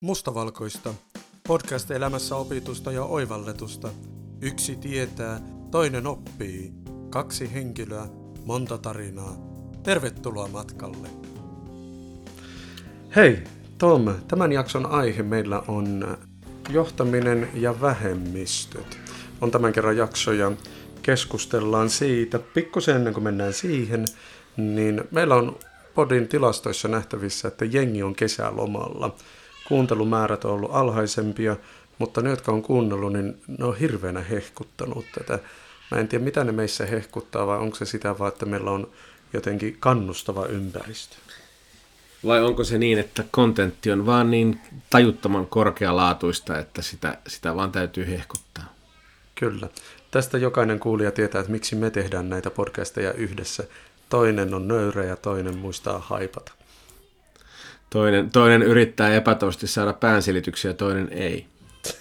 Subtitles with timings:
[0.00, 0.94] Mustavalkoista.
[1.48, 3.88] Podcast elämässä opitusta ja oivalletusta.
[4.40, 6.72] Yksi tietää, toinen oppii.
[7.10, 8.06] Kaksi henkilöä,
[8.44, 9.36] monta tarinaa.
[9.82, 11.08] Tervetuloa matkalle.
[13.16, 13.44] Hei,
[13.78, 14.14] Tom.
[14.28, 16.18] Tämän jakson aihe meillä on
[16.70, 18.98] johtaminen ja vähemmistöt.
[19.40, 20.52] On tämän kerran jakso ja
[21.02, 22.38] keskustellaan siitä.
[22.38, 24.04] Pikkusen ennen kuin mennään siihen,
[24.56, 25.58] niin meillä on
[25.94, 29.14] podin tilastoissa nähtävissä, että jengi on kesälomalla–
[29.68, 31.56] kuuntelumäärät on ollut alhaisempia,
[31.98, 35.38] mutta ne, jotka on kuunnellut, niin ne on hirveänä hehkuttanut tätä.
[35.90, 38.90] Mä en tiedä, mitä ne meissä hehkuttaa, vai onko se sitä vaan, että meillä on
[39.32, 41.16] jotenkin kannustava ympäristö.
[42.26, 44.60] Vai onko se niin, että kontentti on vaan niin
[44.90, 48.74] tajuttoman korkealaatuista, että sitä, sitä vaan täytyy hehkuttaa?
[49.34, 49.68] Kyllä.
[50.10, 53.64] Tästä jokainen kuulija tietää, että miksi me tehdään näitä podcasteja yhdessä.
[54.08, 56.52] Toinen on nöyrä ja toinen muistaa haipata.
[57.96, 61.46] Toinen, toinen yrittää epätoivosti saada päänsilityksiä, toinen ei.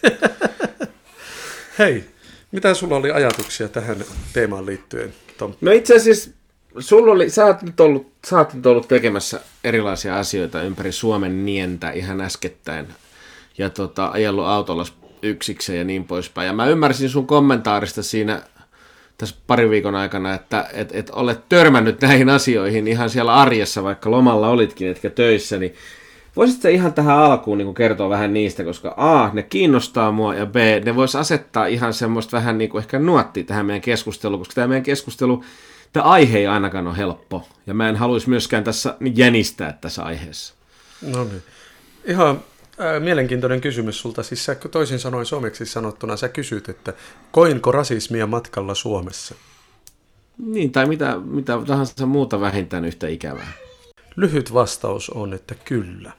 [1.79, 2.03] Hei,
[2.51, 3.97] mitä sulla oli ajatuksia tähän
[4.33, 5.53] teemaan liittyen, Tom?
[5.61, 6.31] No itse asiassa
[6.79, 11.45] sulla oli, sä oot nyt ollut, sä oot nyt ollut tekemässä erilaisia asioita ympäri Suomen
[11.45, 12.87] nientä ihan äskettäin.
[13.57, 14.85] Ja tota, ajellut autolla
[15.21, 16.47] yksikseen ja niin poispäin.
[16.47, 18.41] Ja mä ymmärsin sun kommentaarista siinä
[19.17, 24.11] tässä pari viikon aikana, että et, et olet törmännyt näihin asioihin ihan siellä arjessa, vaikka
[24.11, 25.73] lomalla olitkin, etkä töissä, niin
[26.35, 30.55] voisitko ihan tähän alkuun niin kertoa vähän niistä, koska A, ne kiinnostaa mua, ja B,
[30.85, 34.67] ne vois asettaa ihan semmoista vähän niin kuin ehkä nuottia tähän meidän keskusteluun, koska tämä
[34.67, 35.43] meidän keskustelu,
[35.93, 40.53] tämä aihe ei ainakaan ole helppo, ja mä en haluaisi myöskään tässä jänistää tässä aiheessa.
[41.01, 41.43] No niin.
[42.05, 42.39] Ihan
[42.77, 44.23] Ää, mielenkiintoinen kysymys sulta.
[44.23, 46.93] Siis sä toisin sanoen suomeksi sanottuna sä kysyt, että
[47.31, 49.35] koinko rasismia matkalla Suomessa?
[50.37, 53.51] Niin, tai mitä, mitä tahansa muuta vähintään yhtä ikävää.
[54.15, 56.11] Lyhyt vastaus on, että kyllä.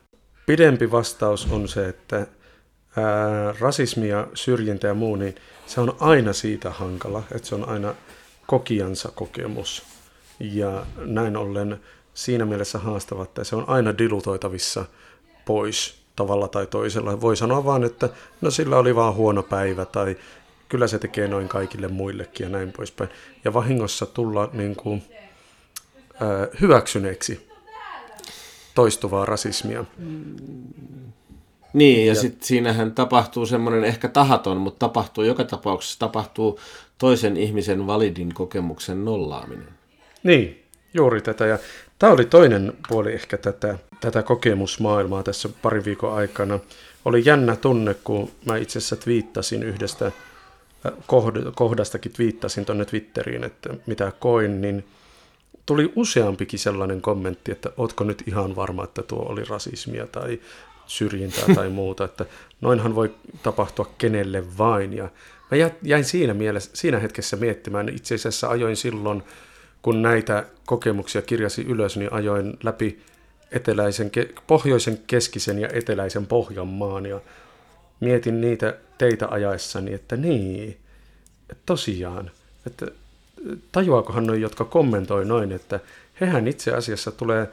[0.47, 2.27] Pidempi vastaus on se, että ää,
[3.61, 5.35] rasismi ja syrjintä ja muu, niin
[5.67, 7.95] se on aina siitä hankala, että se on aina
[8.47, 9.83] kokiansa kokemus.
[10.41, 11.81] Ja näin ollen
[12.15, 14.85] siinä mielessä haastava, että se on aina dilutoitavissa
[15.45, 17.21] pois tavalla tai toisella.
[17.21, 18.09] Voi sanoa vaan, että
[18.41, 20.17] no sillä oli vaan huono päivä tai
[20.69, 23.11] kyllä se tekee noin kaikille muillekin ja näin poispäin.
[23.45, 25.03] Ja vahingossa tulla niin kuin,
[26.23, 27.49] äh, hyväksyneeksi
[28.75, 29.85] toistuvaa rasismia.
[31.73, 36.61] Niin, ja, ja sitten siinähän tapahtuu semmoinen ehkä tahaton, mutta tapahtuu joka tapauksessa tapahtuu
[36.99, 39.69] toisen ihmisen validin kokemuksen nollaaminen.
[40.23, 41.47] Niin, juuri tätä.
[41.47, 41.59] Ja
[41.99, 46.59] tämä oli toinen puoli ehkä tätä tätä kokemusmaailmaa tässä parin viikon aikana.
[47.05, 50.93] Oli jännä tunne, kun mä itse asiassa twiittasin yhdestä äh,
[51.55, 54.85] kohdastakin twiittasin tuonne Twitteriin, että mitä koin, niin
[55.67, 60.41] tuli useampikin sellainen kommentti, että ootko nyt ihan varma, että tuo oli rasismia tai
[60.87, 62.27] syrjintää tai muuta, että
[62.61, 64.93] noinhan voi tapahtua kenelle vain.
[64.93, 65.09] Ja
[65.51, 69.23] mä jäin siinä, mielessä, siinä hetkessä miettimään, itse asiassa ajoin silloin,
[69.87, 73.03] kun näitä kokemuksia kirjasin ylös, niin ajoin läpi
[73.51, 74.11] eteläisen,
[74.47, 77.21] pohjoisen, keskisen ja eteläisen Pohjanmaan ja
[78.01, 80.77] mietin niitä teitä ajaessani, että niin,
[81.51, 82.31] että tosiaan,
[82.67, 82.87] että
[83.73, 85.81] tajuakohan noin, jotka kommentoi noin, että
[86.21, 87.49] hehän itse asiassa tulee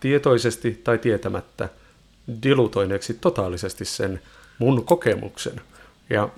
[0.00, 1.68] tietoisesti tai tietämättä
[2.42, 4.20] dilutoineeksi totaalisesti sen
[4.58, 5.60] mun kokemuksen
[6.10, 6.28] ja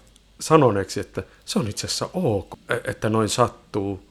[0.41, 4.08] sanoneeksi, että se on itse asiassa ok, että noin sattuu,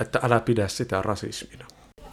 [0.00, 1.66] että älä pidä sitä rasismina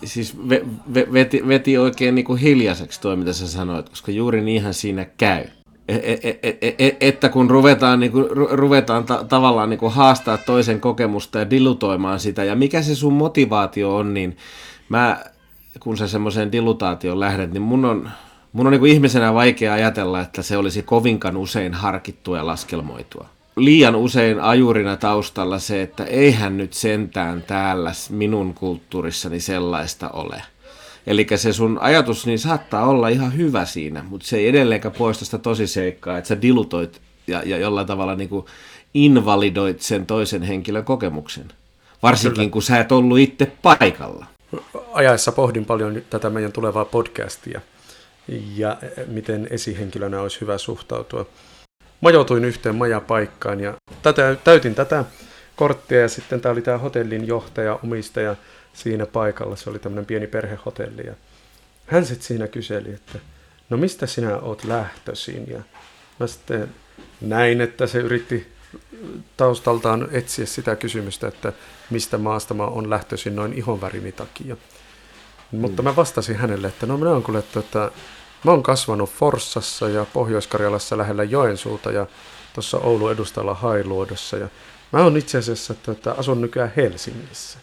[0.03, 0.61] siis ve,
[0.93, 5.05] ve, veti, veti oikein niin kuin hiljaiseksi toi, mitä sä sanoit, koska juuri niinhän siinä
[5.05, 5.43] käy.
[5.87, 10.81] E, e, e että kun ruvetaan, niin kuin, ruvetaan ta, tavallaan niin kuin haastaa toisen
[10.81, 14.37] kokemusta ja dilutoimaan sitä, ja mikä se sun motivaatio on, niin
[14.89, 15.23] mä,
[15.79, 18.09] kun sä semmoiseen dilutaatioon lähdet, niin mun on,
[18.53, 23.36] mun on niin kuin ihmisenä vaikea ajatella, että se olisi kovinkaan usein harkittua ja laskelmoitua
[23.57, 30.41] liian usein ajurina taustalla se, että eihän nyt sentään täällä minun kulttuurissani sellaista ole.
[31.07, 35.25] Eli se sun ajatus niin saattaa olla ihan hyvä siinä, mutta se ei edelleenkään poista
[35.25, 38.45] sitä tosiseikkaa, että sä dilutoit ja, ja jollain tavalla niin kuin
[38.93, 41.45] invalidoit sen toisen henkilön kokemuksen.
[42.03, 42.49] Varsinkin Kyllä.
[42.49, 44.25] kun sä et ollut itse paikalla.
[44.93, 47.61] Ajaessa pohdin paljon tätä meidän tulevaa podcastia
[48.55, 48.77] ja
[49.07, 51.25] miten esihenkilönä olisi hyvä suhtautua
[52.01, 55.05] majoituin yhteen majapaikkaan ja tätä, täytin tätä
[55.55, 58.35] korttia ja sitten tämä oli tämä hotellin johtaja, omistaja
[58.73, 59.55] siinä paikalla.
[59.55, 61.13] Se oli tämmöinen pieni perhehotelli ja
[61.85, 63.19] hän sitten siinä kyseli, että
[63.69, 65.61] no mistä sinä oot lähtöisin ja
[66.19, 66.69] mä sitten
[67.21, 68.47] näin, että se yritti
[69.37, 71.53] taustaltaan etsiä sitä kysymystä, että
[71.89, 74.57] mistä maasta mä oon lähtöisin noin ihonvärini takia.
[75.51, 77.91] Mutta mä vastasin hänelle, että no minä olen kuule tuota,
[78.43, 82.07] Mä oon kasvanut Forssassa ja Pohjois-Karjalassa lähellä Joensuuta ja
[82.53, 84.37] tuossa Oulun edustalla Hailuodossa.
[84.37, 84.47] Ja
[84.91, 87.59] mä oon itse asiassa tota, asun nykyään Helsingissä.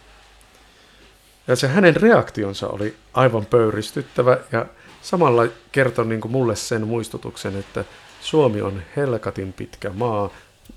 [1.46, 4.66] Ja se hänen reaktionsa oli aivan pöyristyttävä ja
[5.02, 5.42] samalla
[5.72, 7.84] kertoi niin kuin mulle sen muistutuksen, että
[8.20, 10.30] Suomi on helkatin pitkä maa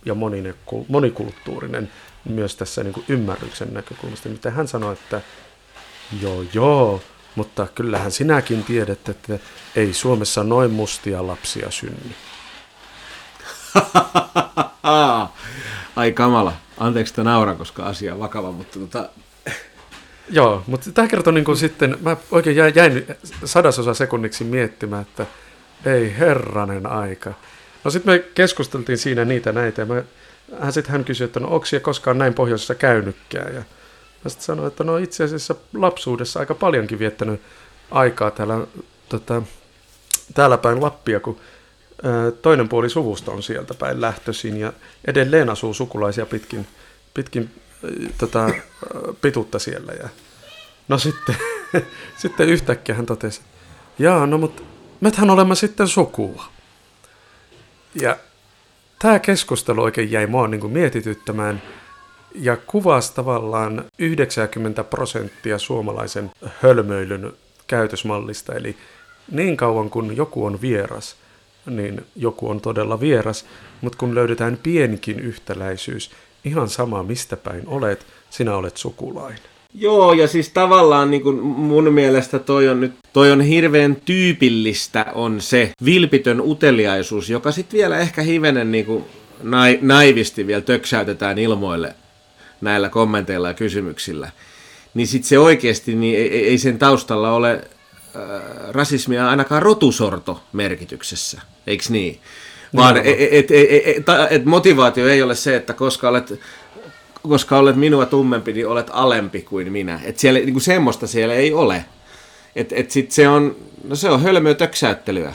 [0.05, 0.15] ja
[0.87, 1.91] monikulttuurinen
[2.25, 4.29] myös tässä niin kuin ymmärryksen näkökulmasta.
[4.29, 5.21] Mitä hän sanoi, että
[6.21, 7.01] joo joo,
[7.37, 9.39] mutta kyllähän sinäkin tiedät, että
[9.75, 12.11] ei Suomessa noin mustia lapsia synny.
[15.95, 16.53] Ai kamala.
[16.77, 19.09] Anteeksi, että naura, koska asia on vakava, mutta tota...
[20.29, 23.05] Joo, mutta tämä kertoo niin kuin sitten, mä oikein jäin, jäin
[23.45, 25.25] sadasosa sekunniksi miettimään, että
[25.85, 27.33] ei herranen aika.
[27.83, 30.03] No sitten me keskusteltiin siinä niitä näitä ja mä,
[30.59, 33.63] hän sitten hän kysyi, että no onko koskaan näin pohjoisessa käynytkään ja
[34.23, 37.41] Mä sitten sanoin, että no itse asiassa lapsuudessa aika paljonkin viettänyt
[37.91, 38.67] aikaa täällä,
[39.09, 39.41] tota,
[40.33, 41.39] täällä päin Lappia, kun
[42.03, 44.73] ää, toinen puoli suvusta on sieltä päin lähtöisin ja
[45.05, 46.67] edelleen asuu sukulaisia pitkin,
[47.13, 47.49] pitkin
[48.17, 48.49] tota,
[49.21, 49.93] pituutta siellä.
[49.93, 50.09] Ja,
[50.87, 51.35] no sitten,
[52.21, 53.41] sitten yhtäkkiä hän totesi,
[53.99, 54.61] jaa, no mutta
[55.01, 56.45] mehän olemme sitten sukua.
[58.01, 58.17] Ja
[58.99, 61.61] tämä keskustelu oikein jäi mua niin kuin mietityttämään–
[62.41, 66.31] ja kuvasi tavallaan 90 prosenttia suomalaisen
[66.61, 67.33] hölmöilyn
[67.67, 68.53] käytösmallista.
[68.53, 68.75] Eli
[69.31, 71.15] niin kauan kun joku on vieras,
[71.65, 73.45] niin joku on todella vieras,
[73.81, 76.11] mutta kun löydetään pienikin yhtäläisyys,
[76.45, 79.39] ihan sama mistä päin olet, sinä olet sukulainen.
[79.73, 85.05] Joo, ja siis tavallaan niin kuin mun mielestä toi on nyt, toi on hirveän tyypillistä
[85.15, 89.05] on se vilpitön uteliaisuus, joka sitten vielä ehkä hivenen niin kuin
[89.81, 91.95] naivisti vielä töksäytetään ilmoille
[92.61, 94.31] näillä kommenteilla ja kysymyksillä,
[94.93, 98.21] niin sitten se oikeasti niin ei, ei sen taustalla ole äh,
[98.69, 102.19] rasismia ainakaan rotusorto merkityksessä, eikö niin?
[102.75, 106.39] Vaan et, et, et, et, et motivaatio ei ole se, että koska olet,
[107.21, 109.99] koska olet minua tummempi, niin olet alempi kuin minä.
[110.03, 111.85] Et siellä, niin kuin semmoista siellä ei ole.
[112.55, 115.33] Et, et sit se on, no se on hölmöä töksäyttelyä.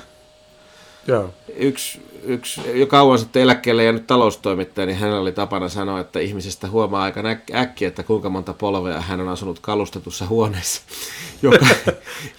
[1.07, 1.35] Joo.
[1.57, 6.21] Yksi yksi jo kauan sitten eläkkeelle ja nyt taloustoimittaja, niin hän oli tapana sanoa, että
[6.21, 7.23] ihmisestä huomaa aika
[7.55, 10.83] äkkiä, että kuinka monta polvea hän on asunut kalustetussa huoneessa,
[11.43, 11.67] joka,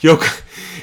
[0.03, 0.25] joka,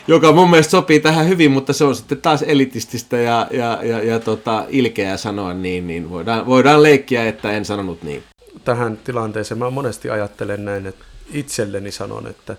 [0.09, 4.03] joka mun mielestä sopii tähän hyvin, mutta se on sitten taas elitististä ja, ja, ja,
[4.05, 8.23] ja tota, ilkeää sanoa niin, niin voidaan, voidaan leikkiä, että en sanonut niin.
[8.65, 12.57] Tähän tilanteeseen mä monesti ajattelen näin, että itselleni sanon, että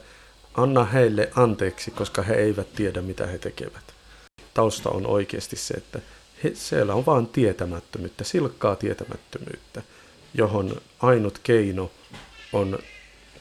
[0.53, 3.83] anna heille anteeksi, koska he eivät tiedä, mitä he tekevät.
[4.53, 5.99] Tausta on oikeasti se, että
[6.43, 9.81] he, siellä on vain tietämättömyyttä, silkkaa tietämättömyyttä,
[10.33, 11.91] johon ainut keino
[12.53, 12.79] on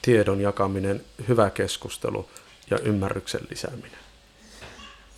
[0.02, 2.28] tiedon jakaminen, hyvä keskustelu
[2.70, 4.00] ja ymmärryksen lisääminen.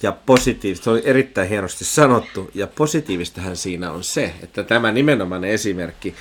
[0.02, 5.50] Ja positiivista, se oli erittäin hienosti sanottu, ja positiivistahan siinä on se, että tämä nimenomainen
[5.50, 6.14] esimerkki,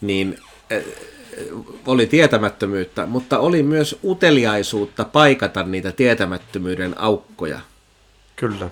[0.00, 0.38] niin
[0.72, 0.84] äh,
[1.86, 7.60] oli tietämättömyyttä, mutta oli myös uteliaisuutta paikata niitä tietämättömyyden aukkoja.
[8.36, 8.70] Kyllä.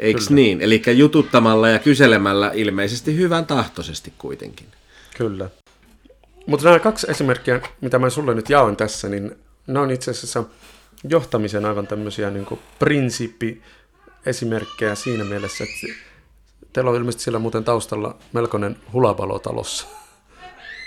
[0.00, 0.60] Eikö niin?
[0.60, 4.66] Eli jututtamalla ja kyselemällä ilmeisesti hyvän tahtoisesti kuitenkin.
[5.16, 5.50] Kyllä.
[6.46, 9.36] Mutta nämä kaksi esimerkkiä, mitä mä sulle nyt jaoin tässä, niin
[9.66, 10.44] ne on itse asiassa
[11.08, 12.46] johtamisen aivan tämmöisiä niin
[12.78, 15.86] prinsiippi-esimerkkejä siinä mielessä, että
[16.72, 19.86] teillä on ilmeisesti siellä muuten taustalla melkoinen hulapalo talossa.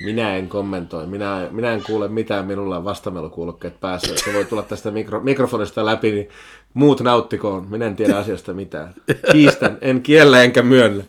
[0.03, 1.07] Minä en kommentoi.
[1.07, 2.45] Minä, minä en kuule mitään.
[2.45, 4.15] Minulla on vastamelukuulokkeet päässä.
[4.15, 6.29] Se voi tulla tästä mikro, mikrofonista läpi, niin
[6.73, 7.67] muut nauttikoon.
[7.69, 8.93] Minä en tiedä asiasta mitään.
[9.31, 9.77] Kiistän.
[9.81, 11.03] En kiellä enkä myönnä.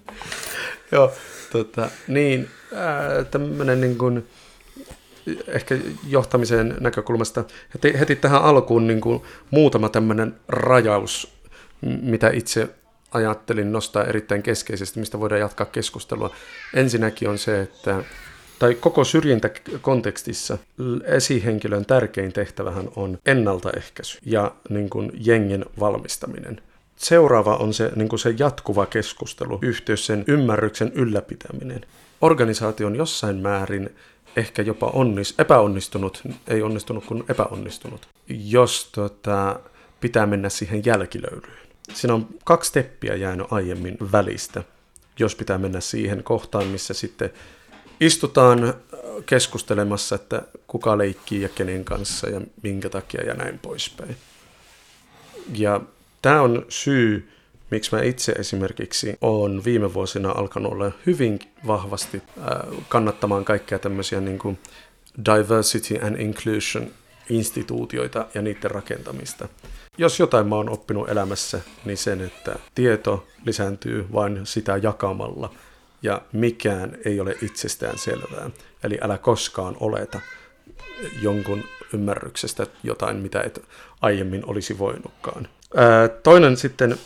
[0.92, 1.12] Joo,
[1.52, 2.49] tota, niin
[3.31, 4.26] tämmöinen niin kuin,
[5.47, 5.78] ehkä
[6.09, 11.33] johtamisen näkökulmasta heti, heti tähän alkuun niin kuin muutama tämmöinen rajaus,
[12.02, 12.69] mitä itse
[13.12, 16.35] ajattelin nostaa erittäin keskeisesti, mistä voidaan jatkaa keskustelua.
[16.75, 18.04] Ensinnäkin on se, että
[18.62, 20.59] tai koko syrjintäkontekstissa
[21.04, 26.61] esihenkilön tärkein tehtävähän on ennaltaehkäisy ja niin kuin jengen valmistaminen.
[26.97, 31.81] Seuraava on se, niin se jatkuva keskustelu, yhteys, sen ymmärryksen ylläpitäminen.
[32.21, 33.90] Organisaatio on jossain määrin
[34.37, 39.61] ehkä jopa onnis, epäonnistunut, ei onnistunut kuin epäonnistunut, jos tota,
[40.00, 41.59] pitää mennä siihen jälkilöylyyn.
[41.95, 44.62] Siinä on kaksi teppiä jäänyt aiemmin välistä,
[45.19, 47.31] jos pitää mennä siihen kohtaan, missä sitten
[48.06, 48.75] istutaan
[49.26, 54.16] keskustelemassa, että kuka leikkii ja kenen kanssa ja minkä takia ja näin poispäin.
[55.54, 55.80] Ja
[56.23, 57.28] tämä on syy,
[57.71, 62.23] miksi mä itse esimerkiksi olen viime vuosina alkanut olla hyvin vahvasti
[62.88, 64.59] kannattamaan kaikkea tämmöisiä niin kuin
[65.26, 66.90] diversity and inclusion
[67.30, 69.49] instituutioita ja niiden rakentamista.
[69.99, 75.54] Jos jotain mä oon oppinut elämässä, niin sen, että tieto lisääntyy vain sitä jakamalla
[76.02, 78.50] ja mikään ei ole itsestään selvää.
[78.85, 80.21] Eli älä koskaan oleta
[81.23, 83.62] jonkun ymmärryksestä jotain, mitä et
[84.00, 85.49] aiemmin olisi voinutkaan.
[86.23, 86.99] Toinen sitten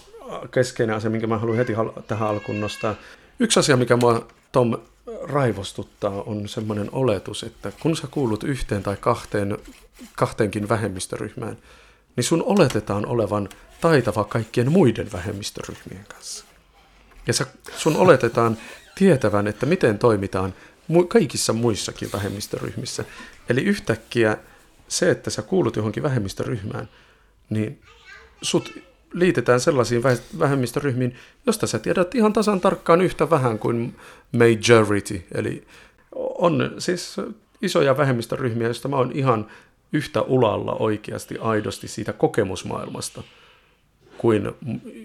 [0.51, 1.73] keskeinen asia, minkä mä haluan heti
[2.07, 2.95] tähän alkuun nostaa.
[3.39, 4.79] Yksi asia, mikä mua Tom
[5.23, 9.59] raivostuttaa, on semmoinen oletus, että kun sä kuulut yhteen tai kahteen,
[10.17, 11.57] kahteenkin vähemmistöryhmään,
[12.17, 13.49] niin sun oletetaan olevan
[13.81, 16.45] taitava kaikkien muiden vähemmistöryhmien kanssa.
[17.27, 18.57] Ja sä, sun oletetaan
[18.97, 20.55] tietävän, että miten toimitaan
[21.09, 23.05] kaikissa muissakin vähemmistöryhmissä.
[23.49, 24.37] Eli yhtäkkiä
[24.89, 26.89] se, että sä kuulut johonkin vähemmistöryhmään,
[27.51, 27.81] niin
[28.43, 28.79] sut
[29.13, 30.03] liitetään sellaisiin
[30.39, 33.97] vähemmistöryhmiin, josta sä tiedät ihan tasan tarkkaan yhtä vähän kuin
[34.33, 35.27] majority.
[35.35, 35.67] Eli
[36.15, 37.17] on siis
[37.63, 39.47] isoja vähemmistöryhmiä, joista mä oon ihan
[39.93, 43.23] yhtä ulalla oikeasti aidosti siitä kokemusmaailmasta
[44.19, 44.53] kuin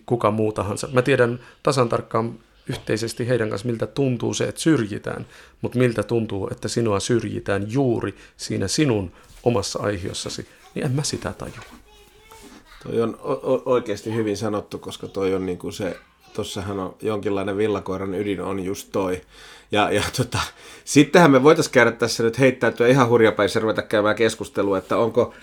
[0.06, 0.88] kuka muu tahansa.
[0.94, 2.40] Mä tiedän tasan tarkkaan
[2.72, 5.26] yhteisesti heidän kanssa, miltä tuntuu se, että syrjitään,
[5.62, 9.12] mutta miltä tuntuu, että sinua syrjitään juuri siinä sinun
[9.44, 11.82] omassa aihiossasi, niin en mä sitä tajua.
[12.84, 15.98] Toi on o- oikeasti hyvin sanottu, koska toi on niinku se,
[16.34, 19.22] tossahan on jonkinlainen villakoiran ydin on just toi.
[19.72, 20.40] Ja, ja tota,
[20.86, 25.34] sittenhän me voitaisiin käydä tässä nyt heittäytyä ihan hurjapäissä ruveta käymään keskustelua, että onko,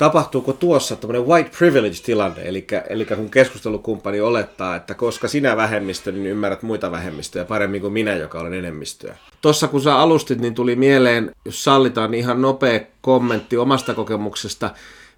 [0.00, 6.26] tapahtuuko tuossa tämmöinen white privilege-tilanne, eli, eli kun keskustelukumppani olettaa, että koska sinä vähemmistö, niin
[6.26, 9.16] ymmärrät muita vähemmistöjä paremmin kuin minä, joka olen enemmistöä.
[9.40, 14.70] Tossa kun sä alustit, niin tuli mieleen, jos sallitaan ihan nopea kommentti omasta kokemuksesta.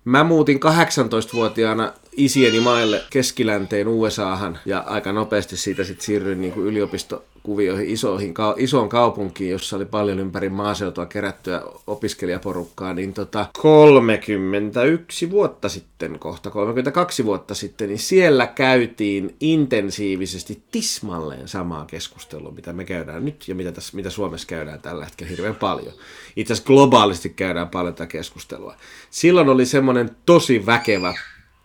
[0.04, 6.66] Mä muutin 18-vuotiaana isieni maille keskilänteen USAhan ja aika nopeasti siitä sitten siirryin niin kuin
[6.66, 15.30] yliopisto kuvioihin isoihin, isoon kaupunkiin, jossa oli paljon ympäri maaseutua kerättyä opiskelijaporukkaa, niin tota 31
[15.30, 22.84] vuotta sitten, kohta 32 vuotta sitten, niin siellä käytiin intensiivisesti tismalleen samaa keskustelua, mitä me
[22.84, 25.94] käydään nyt ja mitä, tässä, mitä Suomessa käydään tällä hetkellä hirveän paljon.
[26.36, 28.76] Itse asiassa globaalisti käydään paljon tätä keskustelua.
[29.10, 31.14] Silloin oli semmoinen tosi väkevä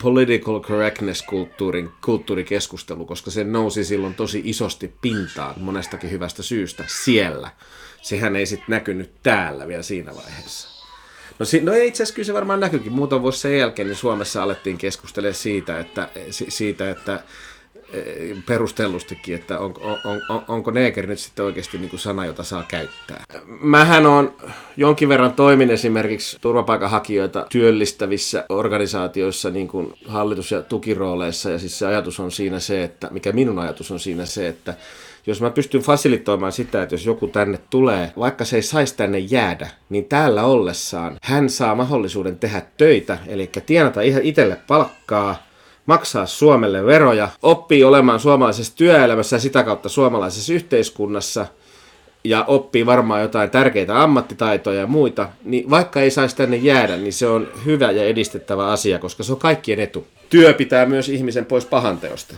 [0.04, 7.52] political correctness-kulttuurin kulttuurikeskustelu, koska se nousi silloin tosi isosti pintaan monestakin hyvästä syystä siellä.
[8.02, 10.78] Sehän ei sitten näkynyt täällä vielä siinä vaiheessa.
[11.40, 12.92] No, si- no itse asiassa kyllä se varmaan näkyykin.
[12.92, 17.24] Muutaman vuosi sen jälkeen niin Suomessa alettiin keskustella siitä, että, siitä, että
[18.46, 22.64] perustellustikin, että on, on, on, onko neekeri nyt sitten oikeasti niin kuin sana, jota saa
[22.68, 23.24] käyttää.
[23.62, 24.34] Mähän on
[24.78, 31.88] jonkin verran toimin esimerkiksi turvapaikanhakijoita työllistävissä organisaatioissa niin kuin hallitus- ja tukirooleissa, ja siis se
[31.88, 34.74] ajatus on siinä se, että, mikä minun ajatus on siinä se, että
[35.28, 39.20] jos mä pystyn fasilitoimaan sitä, että jos joku tänne tulee, vaikka se ei saisi tänne
[39.20, 45.47] jäädä, niin täällä ollessaan hän saa mahdollisuuden tehdä töitä, eli tienata itselle palkkaa,
[45.88, 51.46] maksaa Suomelle veroja, oppii olemaan suomalaisessa työelämässä ja sitä kautta suomalaisessa yhteiskunnassa
[52.24, 57.14] ja oppii varmaan jotain tärkeitä ammattitaitoja ja muita, niin vaikka ei saisi tänne jäädä, niin
[57.14, 60.08] se on hyvä ja edistettävä asia, koska se on kaikkien etu.
[60.30, 62.36] Työ pitää myös ihmisen pois pahanteosta.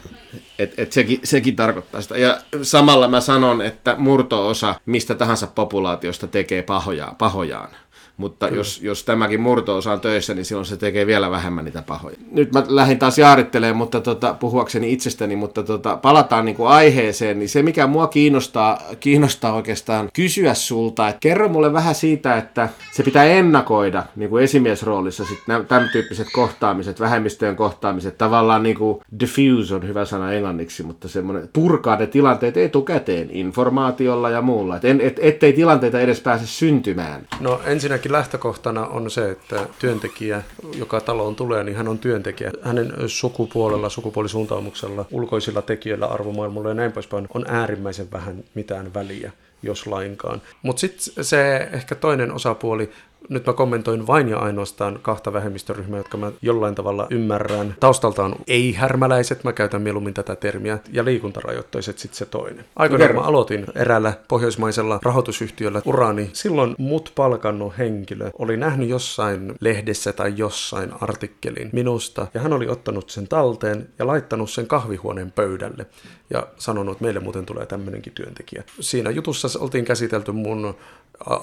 [0.59, 2.17] Et, et sekin, sekin tarkoittaa sitä.
[2.17, 7.69] Ja samalla mä sanon, että murto-osa mistä tahansa populaatiosta tekee pahoja, pahojaan.
[8.19, 8.59] Mutta Kyllä.
[8.59, 12.15] jos, jos tämäkin murto-osa on töissä, niin silloin se tekee vielä vähemmän niitä pahoja.
[12.31, 17.39] Nyt mä lähdin taas jaarittelemaan, mutta tota, puhuakseni itsestäni, mutta tota, palataan niin kuin aiheeseen.
[17.39, 22.69] Niin se, mikä mua kiinnostaa, kiinnostaa oikeastaan kysyä sulta, että kerro mulle vähän siitä, että
[22.91, 28.17] se pitää ennakoida niin kuin esimiesroolissa sit tämän tyyppiset kohtaamiset, vähemmistöjen kohtaamiset.
[28.17, 34.29] Tavallaan niin kuin diffuse on hyvä sana englanniksi, mutta semmoinen purkaa ne tilanteet etukäteen informaatiolla
[34.29, 34.75] ja muulla.
[34.75, 37.27] Et, et, ettei tilanteita edes pääse syntymään.
[37.39, 40.43] No ensinnäkin ensinnäkin lähtökohtana on se, että työntekijä,
[40.75, 42.51] joka taloon tulee, niin hän on työntekijä.
[42.61, 49.31] Hänen sukupuolella, sukupuolisuuntaumuksella, ulkoisilla tekijöillä, arvomaailmalla ja näin poispäin on äärimmäisen vähän mitään väliä
[49.63, 50.41] jos lainkaan.
[50.61, 52.89] Mutta sitten se ehkä toinen osapuoli
[53.29, 57.75] nyt mä kommentoin vain ja ainoastaan kahta vähemmistöryhmää, jotka mä jollain tavalla ymmärrän.
[57.79, 62.65] Taustaltaan ei-härmäläiset, mä käytän mieluummin tätä termiä, ja liikuntarajoitteiset sitten se toinen.
[62.75, 66.29] Aikoinaan mä aloitin eräällä pohjoismaisella rahoitusyhtiöllä urani.
[66.33, 72.67] Silloin mut palkannut henkilö oli nähnyt jossain lehdessä tai jossain artikkelin minusta, ja hän oli
[72.67, 75.85] ottanut sen talteen ja laittanut sen kahvihuoneen pöydälle
[76.29, 78.63] ja sanonut, että meille muuten tulee tämmöinenkin työntekijä.
[78.79, 80.75] Siinä jutussa oltiin käsitelty mun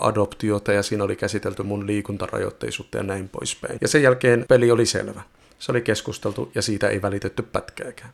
[0.01, 3.79] adoptiota ja siinä oli käsitelty mun liikuntarajoitteisuutta ja näin poispäin.
[3.81, 5.23] Ja sen jälkeen peli oli selvä.
[5.59, 8.11] Se oli keskusteltu ja siitä ei välitetty pätkääkään.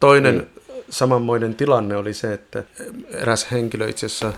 [0.00, 0.80] Toinen mm.
[0.90, 2.64] samanmoinen tilanne oli se, että
[3.10, 4.32] eräs henkilö itse asiassa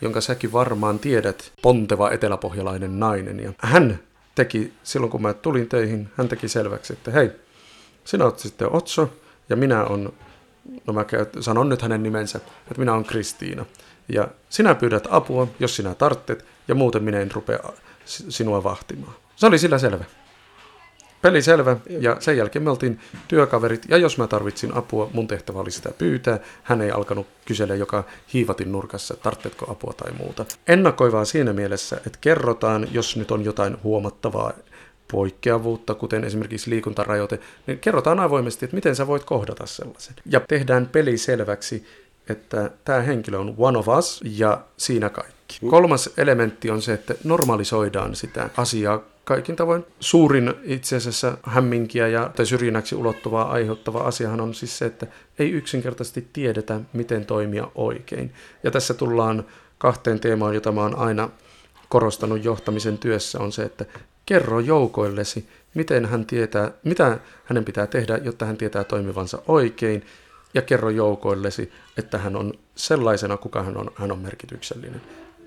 [0.00, 3.40] jonka säkin varmaan tiedät, ponteva eteläpohjalainen nainen.
[3.40, 3.98] Ja hän
[4.34, 7.30] teki, silloin kun mä tulin töihin, hän teki selväksi, että hei,
[8.04, 9.10] sinä olet sitten Otso
[9.48, 10.12] ja minä on,
[10.86, 11.04] no mä
[11.40, 13.66] sanon nyt hänen nimensä, että minä olen Kristiina.
[14.08, 17.58] Ja sinä pyydät apua, jos sinä tarttet, ja muuten minä en rupea
[18.04, 19.14] sinua vahtimaan.
[19.36, 20.04] Se oli sillä selvä.
[21.22, 25.58] Peli selvä, ja sen jälkeen me oltiin työkaverit, ja jos mä tarvitsin apua, mun tehtävä
[25.58, 26.38] oli sitä pyytää.
[26.62, 28.04] Hän ei alkanut kysellä joka
[28.34, 30.44] hiivatin nurkassa, tarvitsetko apua tai muuta.
[30.66, 34.52] Ennakoivaa siinä mielessä, että kerrotaan, jos nyt on jotain huomattavaa
[35.12, 40.14] poikkeavuutta, kuten esimerkiksi liikuntarajoite, niin kerrotaan avoimesti, että miten sä voit kohdata sellaisen.
[40.26, 41.86] Ja tehdään peli selväksi,
[42.28, 45.58] että tämä henkilö on one of us ja siinä kaikki.
[45.70, 49.86] Kolmas elementti on se, että normalisoidaan sitä asiaa kaikin tavoin.
[50.00, 55.06] Suurin itse asiassa hämminkiä ja tai syrjinnäksi ulottuvaa aiheuttava asiahan on siis se, että
[55.38, 58.32] ei yksinkertaisesti tiedetä, miten toimia oikein.
[58.62, 59.44] Ja tässä tullaan
[59.78, 61.30] kahteen teemaan, jota mä oon aina
[61.88, 63.84] korostanut johtamisen työssä, on se, että
[64.26, 70.04] kerro joukoillesi, miten hän tietää, mitä hänen pitää tehdä, jotta hän tietää toimivansa oikein,
[70.54, 75.00] ja kerro joukoillesi, että hän on sellaisena, kuka hän on, hän on merkityksellinen.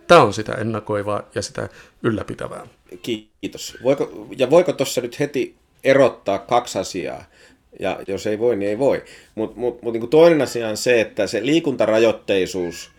[0.07, 1.69] Tämä on sitä ennakoivaa ja sitä
[2.03, 2.67] ylläpitävää.
[3.01, 3.77] Kiitos.
[3.83, 7.23] Voiko, ja voiko tuossa nyt heti erottaa kaksi asiaa?
[7.79, 9.03] Ja jos ei voi, niin ei voi.
[9.35, 12.91] Mutta mut, mut, niin toinen asia on se, että se liikuntarajoitteisuus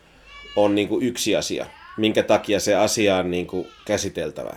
[0.56, 1.66] on niin yksi asia,
[1.96, 3.46] minkä takia se asia on niin
[3.84, 4.56] käsiteltävä.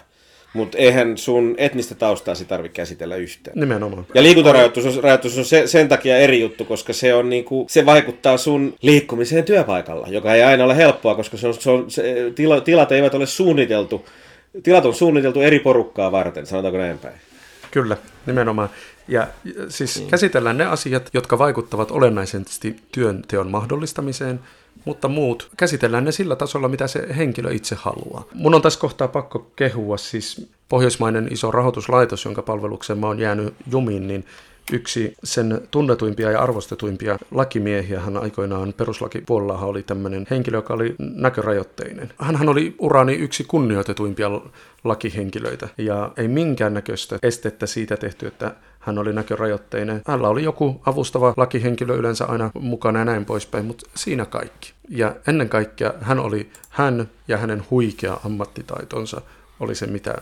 [0.53, 3.59] Mutta eihän sun etnistä taustaasi tarvitse käsitellä yhtään.
[3.59, 4.05] Nimenomaan.
[4.13, 7.85] Ja liikuntarajoitus on, rajoitus on se, sen takia eri juttu, koska se, on niinku, se
[7.85, 12.31] vaikuttaa sun liikkumiseen työpaikalla, joka ei aina ole helppoa, koska se on, se on, se,
[12.35, 14.05] tila, tilat eivät ole suunniteltu,
[14.63, 17.15] tilat on suunniteltu eri porukkaa varten, sanotaanko näin päin.
[17.71, 18.69] Kyllä, nimenomaan.
[19.07, 19.27] Ja
[19.69, 20.09] siis niin.
[20.09, 24.39] käsitellään ne asiat, jotka vaikuttavat olennaisesti työnteon mahdollistamiseen–
[24.85, 28.25] mutta muut käsitellään ne sillä tasolla, mitä se henkilö itse haluaa.
[28.33, 33.53] Mun on tässä kohtaa pakko kehua siis pohjoismainen iso rahoituslaitos, jonka palvelukseen mä oon jäänyt
[33.71, 34.25] jumiin, niin
[34.71, 42.13] yksi sen tunnetuimpia ja arvostetuimpia lakimiehiä hän aikoinaan peruslakipuolella oli tämmöinen henkilö, joka oli näkörajoitteinen.
[42.19, 44.31] Hän oli urani yksi kunnioitetuimpia
[44.83, 50.01] lakihenkilöitä ja ei minkäännäköistä estettä siitä tehty, että hän oli näkörajoitteinen.
[50.07, 54.73] Hänellä oli joku avustava lakihenkilö yleensä aina mukana ja näin poispäin, mutta siinä kaikki.
[54.89, 59.21] Ja ennen kaikkea hän oli, hän ja hänen huikea ammattitaitonsa
[59.59, 60.15] oli se, mitä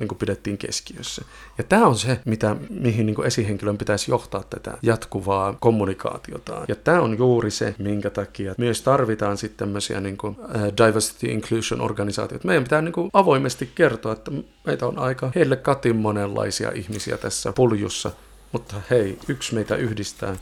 [0.00, 1.22] niin kuin pidettiin keskiössä.
[1.58, 6.64] Ja tämä on se, mitä, mihin niin kuin esihenkilön pitäisi johtaa tätä jatkuvaa kommunikaatiota.
[6.68, 11.26] Ja tämä on juuri se, minkä takia myös tarvitaan sitten tämmöisiä niin kuin, uh, diversity
[11.26, 12.46] inclusion organisaatioita.
[12.46, 14.30] Meidän pitää niin kuin avoimesti kertoa, että
[14.66, 18.10] meitä on aika heille katin monenlaisia ihmisiä tässä puljussa,
[18.52, 20.36] mutta hei, yksi meitä yhdistää,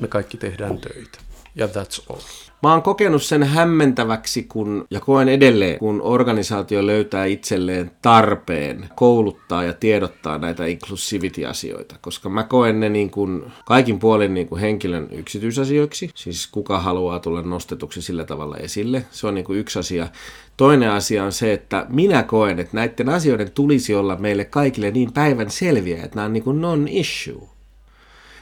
[0.00, 1.18] me kaikki tehdään töitä.
[1.54, 2.20] Ja that's all.
[2.62, 9.64] Mä oon kokenut sen hämmentäväksi, kun, ja koen edelleen, kun organisaatio löytää itselleen tarpeen kouluttaa
[9.64, 15.08] ja tiedottaa näitä inclusivity-asioita, koska mä koen ne niin kuin kaikin puolin niin kuin henkilön
[15.10, 20.08] yksityisasioiksi, siis kuka haluaa tulla nostetuksi sillä tavalla esille, se on niin kuin yksi asia.
[20.56, 25.12] Toinen asia on se, että minä koen, että näiden asioiden tulisi olla meille kaikille niin
[25.12, 27.55] päivän selviä, että nämä on niin kuin non-issue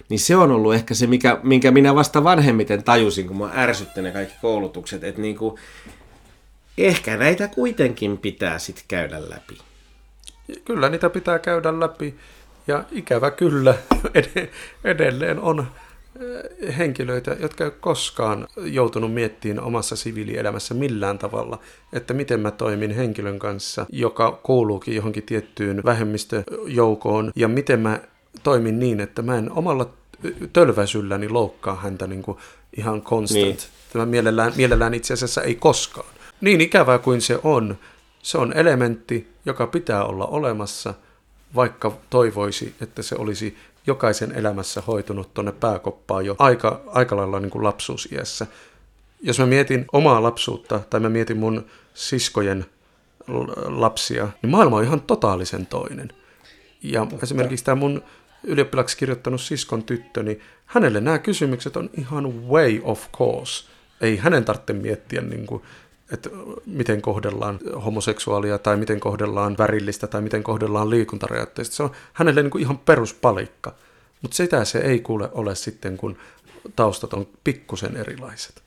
[0.08, 4.02] niin se on ollut ehkä se, mikä, minkä minä vasta vanhemmiten tajusin, kun mä ärsytti
[4.02, 5.60] ne kaikki koulutukset, että niin kuin,
[6.78, 9.58] ehkä näitä kuitenkin pitää sitten käydä läpi.
[10.64, 12.14] Kyllä niitä pitää käydä läpi,
[12.66, 13.74] ja ikävä kyllä
[14.84, 15.66] edelleen on
[16.60, 21.58] eh, henkilöitä, jotka ei ole koskaan joutunut miettimään omassa siviilielämässä millään tavalla,
[21.92, 28.00] että miten mä toimin henkilön kanssa, joka kuuluukin johonkin tiettyyn vähemmistöjoukoon, ja miten mä
[28.44, 29.90] toimin niin, että mä en omalla
[30.52, 32.38] tölväsylläni loukkaa häntä niin kuin
[32.76, 33.44] ihan constant.
[33.44, 33.58] Niin.
[33.92, 36.06] Tämä mielellään, mielellään itse asiassa ei koskaan.
[36.40, 37.78] Niin ikävää kuin se on,
[38.22, 40.94] se on elementti, joka pitää olla olemassa,
[41.54, 47.50] vaikka toivoisi, että se olisi jokaisen elämässä hoitunut tuonne pääkoppaan jo aika, aika lailla niin
[47.50, 48.46] kuin lapsuusiässä.
[49.22, 52.66] Jos mä mietin omaa lapsuutta tai mä mietin mun siskojen
[53.64, 56.12] lapsia, niin maailma on ihan totaalisen toinen.
[56.82, 57.16] Ja Totta.
[57.22, 58.02] esimerkiksi tämä mun
[58.44, 63.64] ylioppilaksi kirjoittanut siskon tyttö, niin hänelle nämä kysymykset on ihan way of course.
[64.00, 65.62] Ei hänen tarvitse miettiä, niin kuin,
[66.12, 66.30] että
[66.66, 71.76] miten kohdellaan homoseksuaalia tai miten kohdellaan värillistä tai miten kohdellaan liikuntarajoitteista.
[71.76, 73.74] Se on hänelle niin kuin ihan peruspalikka.
[74.22, 76.16] Mutta sitä se ei kuule ole sitten, kun
[76.76, 78.63] taustat on pikkusen erilaiset.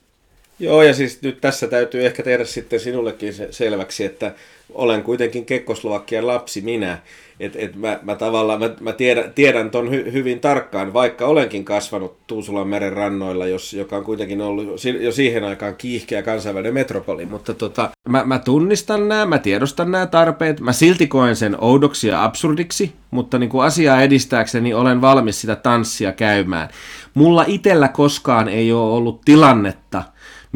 [0.60, 4.34] Joo, ja siis nyt tässä täytyy ehkä tehdä sitten sinullekin se selväksi, että
[4.74, 7.00] olen kuitenkin Kekkoslovakian lapsi minä.
[7.40, 11.66] Et, et mä, mä tavallaan mä, mä tiedän, tiedän ton hy, hyvin tarkkaan, vaikka olenkin
[11.66, 17.26] kasvanut Tuusulan meren rannoilla, jos, joka on kuitenkin ollut jo siihen aikaan kiihkeä kansainvälinen metropoli.
[17.26, 22.08] Mutta tota, mä, mä tunnistan nämä, mä tiedostan nämä tarpeet, mä silti koen sen oudoksi
[22.08, 26.70] ja absurdiksi, mutta niin kuin asiaa edistääkseni olen valmis sitä tanssia käymään.
[27.14, 30.04] Mulla itellä koskaan ei ole ollut tilannetta,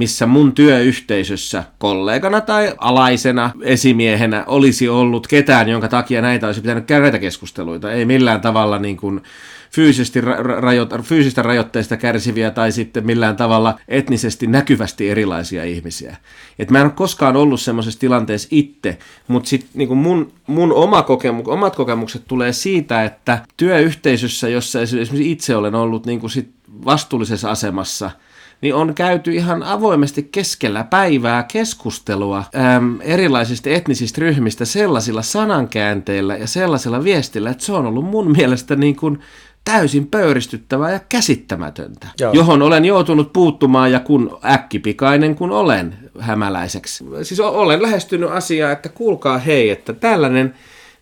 [0.02, 6.86] missä mun työyhteisössä kollegana tai alaisena esimiehenä olisi ollut ketään, jonka takia näitä olisi pitänyt
[6.86, 7.92] käydä keskusteluita.
[7.92, 9.22] Ei millään tavalla niin kuin
[9.72, 16.18] fyysisesti rajo- fyysistä rajoitteista kärsiviä tai sitten millään tavalla etnisesti näkyvästi erilaisia ihmisiä.
[16.60, 21.02] Et mä en ole koskaan ollut semmoisessa tilanteessa itse, mutta sitten niin mun, mun oma
[21.02, 26.50] kokemu- omat kokemukset tulee siitä, että työyhteisössä, jossa esimerkiksi itse olen ollut niin kuin sit
[26.86, 28.12] vastuullisessa asemassa–
[28.62, 32.44] niin on käyty ihan avoimesti keskellä päivää keskustelua
[32.76, 38.76] äm, erilaisista etnisistä ryhmistä sellaisilla sanankäänteillä ja sellaisilla viestillä, että se on ollut mun mielestä
[38.76, 39.20] niin kuin
[39.66, 42.34] täysin pöyristyttävää ja käsittämätöntä, Joo.
[42.34, 47.06] johon olen joutunut puuttumaan ja kun äkkipikainen kun olen hämäläiseksi.
[47.24, 50.56] Siis olen lähestynyt asiaa, että kuulkaa hei, että tällainen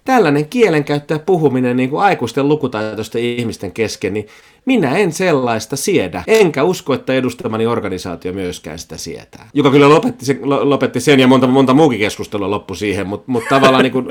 [0.09, 4.27] tällainen kielenkäyttö ja puhuminen niin kuin aikuisten lukutaitoisten ihmisten kesken, niin
[4.65, 6.23] minä en sellaista siedä.
[6.27, 9.49] Enkä usko, että edustamani organisaatio myöskään sitä sietää.
[9.53, 13.43] Joka kyllä lopetti sen, lopetti sen ja monta, monta muukin keskustelua loppu siihen, mutta mut
[13.49, 14.07] tavallaan niin kuin,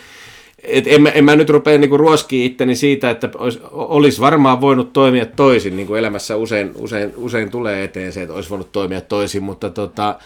[0.62, 4.60] et en, mä, en mä nyt rupea niinku ruoskiin itteni siitä, että olisi olis varmaan
[4.60, 8.72] voinut toimia toisin, niin kuin elämässä usein, usein, usein tulee eteen se, että olisi voinut
[8.72, 10.18] toimia toisin, mutta tota,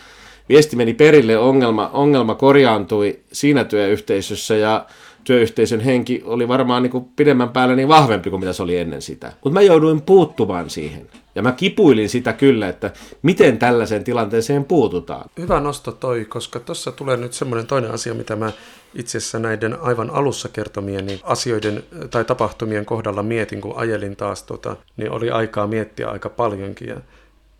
[0.48, 4.86] viesti meni perille, ongelma, ongelma korjaantui siinä työyhteisössä ja
[5.24, 9.02] työyhteisön henki oli varmaan niin kuin pidemmän päällä niin vahvempi kuin mitä se oli ennen
[9.02, 9.32] sitä.
[9.44, 11.08] Mutta mä jouduin puuttumaan siihen.
[11.34, 12.90] Ja mä kipuilin sitä kyllä, että
[13.22, 15.30] miten tällaiseen tilanteeseen puututaan.
[15.38, 18.52] Hyvä nosto toi, koska tuossa tulee nyt semmoinen toinen asia, mitä mä
[18.94, 24.42] itse asiassa näiden aivan alussa kertomien niin asioiden tai tapahtumien kohdalla mietin, kun ajelin taas,
[24.42, 26.88] tota, niin oli aikaa miettiä aika paljonkin.
[26.88, 26.96] Ja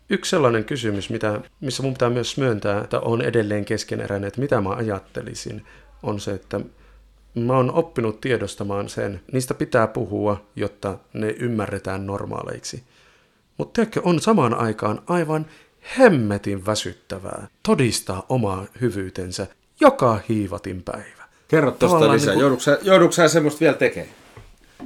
[0.09, 4.61] Yksi sellainen kysymys, mitä, missä mun pitää myös myöntää, että on edelleen keskeneräinen, että mitä
[4.61, 5.65] mä ajattelisin,
[6.03, 6.59] on se, että
[7.35, 9.21] mä oon oppinut tiedostamaan sen.
[9.31, 12.83] Niistä pitää puhua, jotta ne ymmärretään normaaleiksi.
[13.57, 15.45] Mutta tiedätkö, on samaan aikaan aivan
[15.99, 19.47] hemmetin väsyttävää todistaa omaa hyvyytensä
[19.79, 21.23] joka hiivatin päivä.
[21.47, 22.35] Kerro tuosta lisää.
[22.35, 22.59] Niin kun...
[22.81, 24.22] Joudutko sä semmoista vielä tekemään?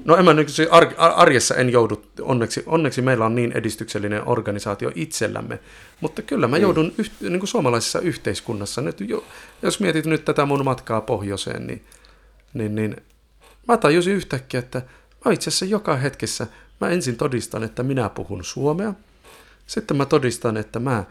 [0.06, 4.92] No en mä nyt, ar- arjessa en joudu, onneksi, onneksi meillä on niin edistyksellinen organisaatio
[4.96, 5.60] itsellämme,
[6.02, 6.62] mutta kyllä mä niin.
[6.62, 9.24] joudun yht, niin kuin suomalaisessa yhteiskunnassa, nyt, jo,
[9.62, 11.86] jos mietit nyt tätä mun matkaa pohjoiseen, niin,
[12.54, 12.98] niin, niin
[13.68, 14.82] mä tajusin yhtäkkiä, että
[15.26, 16.48] mä itse asiassa joka hetkessä,
[16.82, 18.94] mä ensin todistan, että minä puhun suomea,
[19.68, 21.04] sitten mä todistan, että mä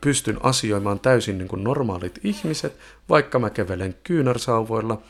[0.00, 2.76] pystyn asioimaan täysin niin kuin normaalit ihmiset,
[3.08, 5.02] vaikka mä kävelen kyynärsauvoilla–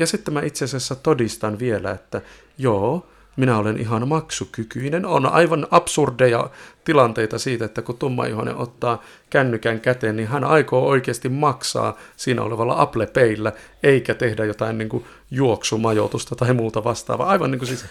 [0.00, 2.22] ja sitten mä itse asiassa todistan vielä, että
[2.58, 5.06] joo, minä olen ihan maksukykyinen.
[5.06, 6.50] On aivan absurdeja
[6.84, 12.80] tilanteita siitä, että kun tummaihoinen ottaa kännykän käteen, niin hän aikoo oikeasti maksaa siinä olevalla
[12.80, 17.28] Apple Payllä, eikä tehdä jotain niin kuin juoksumajoitusta tai muuta vastaavaa.
[17.28, 17.84] Aivan niin kuin siis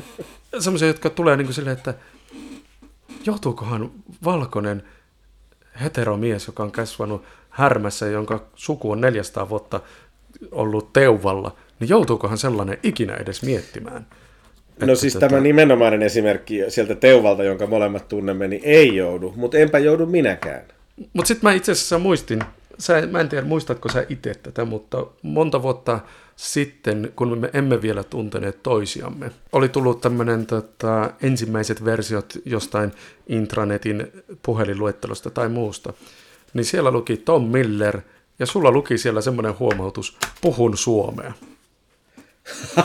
[0.64, 1.94] semmoisia, jotka tulee niin kuin silleen, että
[3.24, 3.90] joutuukohan
[4.24, 4.82] valkoinen
[5.80, 9.80] heteromies, joka on kasvanut härmässä, jonka suku on 400 vuotta
[10.50, 14.06] ollut teuvalla, niin joutuukohan sellainen ikinä edes miettimään?
[14.86, 15.28] No siis tätä...
[15.28, 20.62] tämä nimenomainen esimerkki sieltä Teuvalta, jonka molemmat tunnemme, niin ei joudu, mutta enpä joudu minäkään.
[21.12, 22.40] Mutta sitten mä itse asiassa muistin,
[22.78, 26.00] sä, mä en tiedä muistatko sä itse tätä, mutta monta vuotta
[26.36, 32.92] sitten, kun me emme vielä tunteneet toisiamme, oli tullut tämmöinen tota, ensimmäiset versiot jostain
[33.26, 35.92] intranetin puhelinluettelosta tai muusta,
[36.54, 38.00] niin siellä luki Tom Miller–
[38.38, 41.32] ja sulla luki siellä semmoinen huomautus, puhun suomea.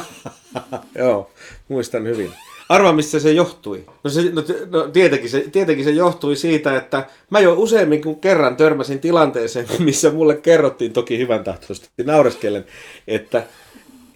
[0.96, 1.32] Joo,
[1.68, 2.34] muistan hyvin.
[2.70, 3.86] Arva, missä se johtui?
[4.04, 8.20] No, se, no, no tietenkin, se, tietenkin se johtui siitä, että mä jo useammin kuin
[8.20, 12.66] kerran törmäsin tilanteeseen, missä mulle kerrottiin toki hyvän tahtoisesti naureskellen,
[13.08, 13.44] että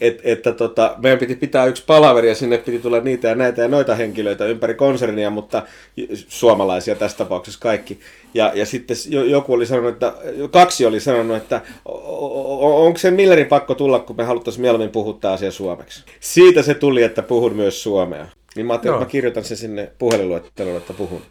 [0.02, 3.62] et, että tota, meidän piti pitää yksi palaveri ja sinne piti tulla niitä ja näitä
[3.62, 5.64] ja noita henkilöitä ympäri konsernia, mutta
[6.28, 8.00] suomalaisia tässä tapauksessa kaikki.
[8.34, 8.98] Ja, ja sitten
[9.30, 10.14] joku oli sanonut, että
[10.52, 15.34] kaksi oli sanonut, että onko se Millerin pakko tulla, kun me haluttaisiin mieluummin puhua tämä
[15.34, 16.04] asia suomeksi.
[16.20, 18.28] Siitä se tuli, että puhun myös suomea.
[18.56, 21.22] Niin mä ajattelin, että mä kirjoitan sen sinne puhelinluetteloon, että puhun.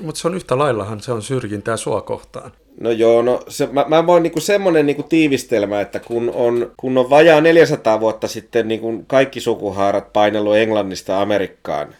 [0.00, 2.52] Mutta se on yhtä laillahan, se on syrjintää sua kohtaan.
[2.80, 6.98] No joo, no se, mä, mä voin niinku semmoinen niinku tiivistelmä, että kun on, kun
[6.98, 11.94] on vajaa 400 vuotta sitten niinku kaikki sukuhaarat painellut Englannista Amerikkaan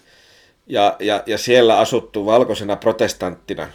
[0.67, 3.69] ja, ja, ja siellä asuttu valkoisena protestanttina,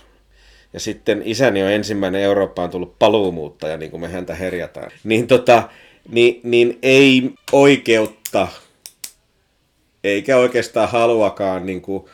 [0.73, 5.63] ja sitten isäni on ensimmäinen Eurooppaan tullut paluumuuttaja, niin kuin me häntä herjataan, niin, tota,
[6.09, 8.47] niin, niin ei oikeutta
[10.03, 12.05] eikä oikeastaan haluakaan niin kuin,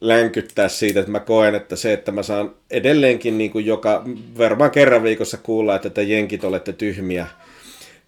[0.00, 4.04] länkyttää siitä, että mä koen, että se, että mä saan edelleenkin niin kuin joka,
[4.38, 7.26] varmaan kerran viikossa kuulla, että te jenkit olette tyhmiä,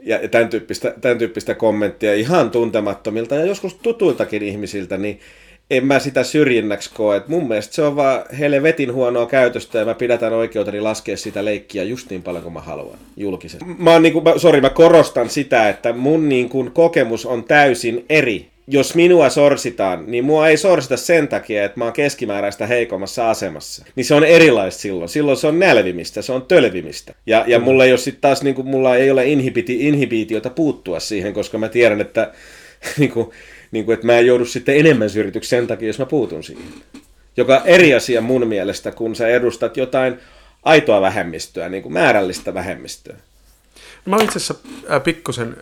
[0.02, 5.20] ja tämän tyyppistä, tämän tyyppistä kommenttia ihan tuntemattomilta ja joskus tutuiltakin ihmisiltä, niin
[5.70, 7.16] en mä sitä syrjinnäksi koe.
[7.16, 11.44] Et mun mielestä se on vaan helvetin huonoa käytöstä ja mä pidätän oikeuteni laskea sitä
[11.44, 13.64] leikkiä just niin paljon kuin mä haluan julkisesti.
[13.78, 18.94] Mä oon niinku, sorry, mä korostan sitä, että mun niinku kokemus on täysin eri jos
[18.94, 23.84] minua sorsitaan, niin mua ei sorsita sen takia, että mä oon keskimääräistä heikommassa asemassa.
[23.96, 25.08] Niin se on erilaista silloin.
[25.08, 27.14] Silloin se on nälvimistä, se on tölvimistä.
[27.26, 27.64] Ja, ja mm.
[27.64, 31.58] mulla ei ole sitten taas, niin kuin, mulla ei ole inhibiti, inhibitiota puuttua siihen, koska
[31.58, 32.32] mä tiedän, että,
[32.98, 33.30] niin kuin,
[33.72, 36.64] niin kuin, että mä en joudu sitten enemmän syrjityksi sen takia, jos mä puutun siihen.
[37.36, 40.18] Joka eri asia mun mielestä, kun sä edustat jotain
[40.62, 43.16] aitoa vähemmistöä, niin kuin määrällistä vähemmistöä.
[44.04, 44.54] Mä itse asiassa
[45.04, 45.56] pikkusen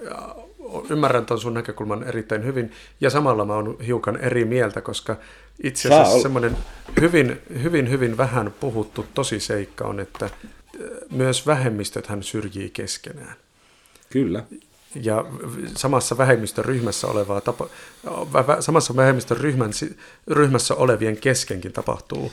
[0.91, 5.17] ymmärrän tuon sun näkökulman erittäin hyvin, ja samalla mä oon hiukan eri mieltä, koska
[5.63, 6.57] itse asiassa semmoinen
[7.01, 10.31] hyvin, hyvin, hyvin vähän puhuttu tosiseikka on, että
[11.11, 13.35] myös vähemmistöt hän syrjii keskenään.
[14.11, 14.45] Kyllä
[14.95, 15.25] ja
[15.77, 17.69] samassa vähemmistöryhmässä olevaa tapa,
[18.61, 19.71] samassa vähemmistöryhmän
[20.27, 22.33] ryhmässä olevien keskenkin tapahtuu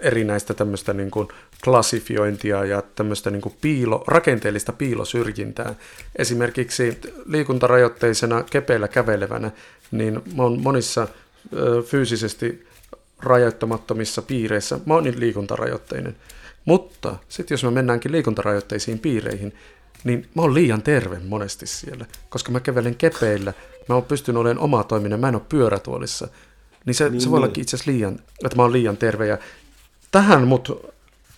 [0.00, 1.28] erinäistä tämmöistä niin kuin
[1.64, 5.74] klassifiointia ja tämmöistä niin kuin piilo, rakenteellista piilosyrjintää.
[6.16, 9.50] Esimerkiksi liikuntarajoitteisena kepeillä kävelevänä,
[9.90, 11.08] niin mä oon monissa
[11.86, 12.66] fyysisesti
[13.22, 16.16] rajoittamattomissa piireissä, mä oon niin liikuntarajoitteinen.
[16.64, 19.54] Mutta sitten jos me mennäänkin liikuntarajoitteisiin piireihin,
[20.04, 23.52] niin mä oon liian terve monesti siellä, koska mä kävelen kepeillä,
[23.88, 26.28] mä oon pystynyt olemaan oma toiminen, mä en ole pyörätuolissa.
[26.86, 27.44] Niin se, niin, se voi niin.
[27.44, 29.26] olla itse asiassa liian, että mä oon liian terve.
[29.26, 29.38] Ja
[30.10, 30.86] tähän mut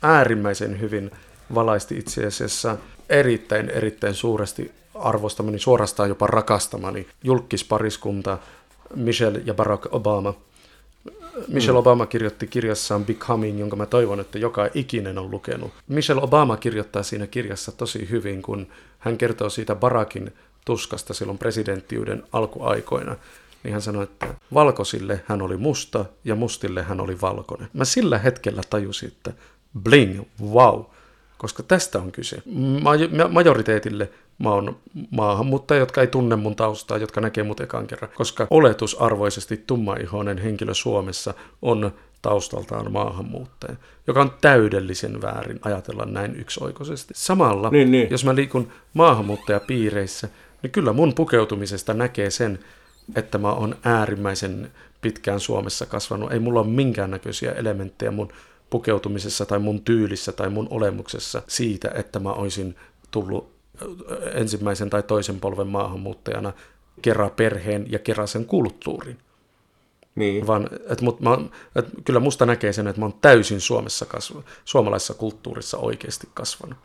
[0.02, 1.10] äärimmäisen hyvin
[1.54, 2.76] valaisti itse asiassa
[3.08, 8.38] erittäin, erittäin suuresti arvostamani, suorastaan jopa rakastamani julkispariskunta
[8.94, 10.34] Michelle ja Barack Obama–
[11.48, 15.72] Michelle Obama kirjoitti kirjassaan Becoming, jonka mä toivon, että joka ikinen on lukenut.
[15.88, 18.66] Michelle Obama kirjoittaa siinä kirjassa tosi hyvin, kun
[18.98, 20.32] hän kertoo siitä Barackin
[20.64, 23.16] tuskasta silloin presidenttiyden alkuaikoina.
[23.64, 27.68] Niin hän sanoi, että valkoisille hän oli musta ja mustille hän oli valkoinen.
[27.72, 29.32] Mä sillä hetkellä tajusin, että
[29.82, 30.82] bling, wow,
[31.38, 32.42] koska tästä on kyse.
[33.30, 34.08] Majoriteetille
[34.42, 34.76] Mä oon
[35.10, 40.74] maahanmuuttaja, jotka ei tunne mun taustaa, jotka näkee mut ekan kerran, koska oletusarvoisesti tummaihoinen henkilö
[40.74, 47.14] Suomessa on taustaltaan maahanmuuttaja, joka on täydellisen väärin ajatella näin yksioikoisesti.
[47.16, 48.10] Samalla, niin, niin.
[48.10, 50.28] jos mä liikun maahanmuuttajapiireissä,
[50.62, 52.58] niin kyllä mun pukeutumisesta näkee sen,
[53.14, 56.32] että mä oon äärimmäisen pitkään Suomessa kasvanut.
[56.32, 58.32] Ei mulla ole minkäännäköisiä elementtejä mun
[58.70, 62.76] pukeutumisessa tai mun tyylissä tai mun olemuksessa siitä, että mä olisin
[63.10, 63.52] tullut
[64.34, 66.52] ensimmäisen tai toisen polven maahanmuuttajana
[67.02, 69.18] kerran perheen ja kerran sen kulttuurin.
[70.14, 70.46] Niin.
[70.46, 71.38] Vaan, et mut, mä,
[71.76, 76.78] et kyllä musta näkee sen, että mä oon täysin Suomessa kasva, suomalaisessa kulttuurissa oikeasti kasvanut.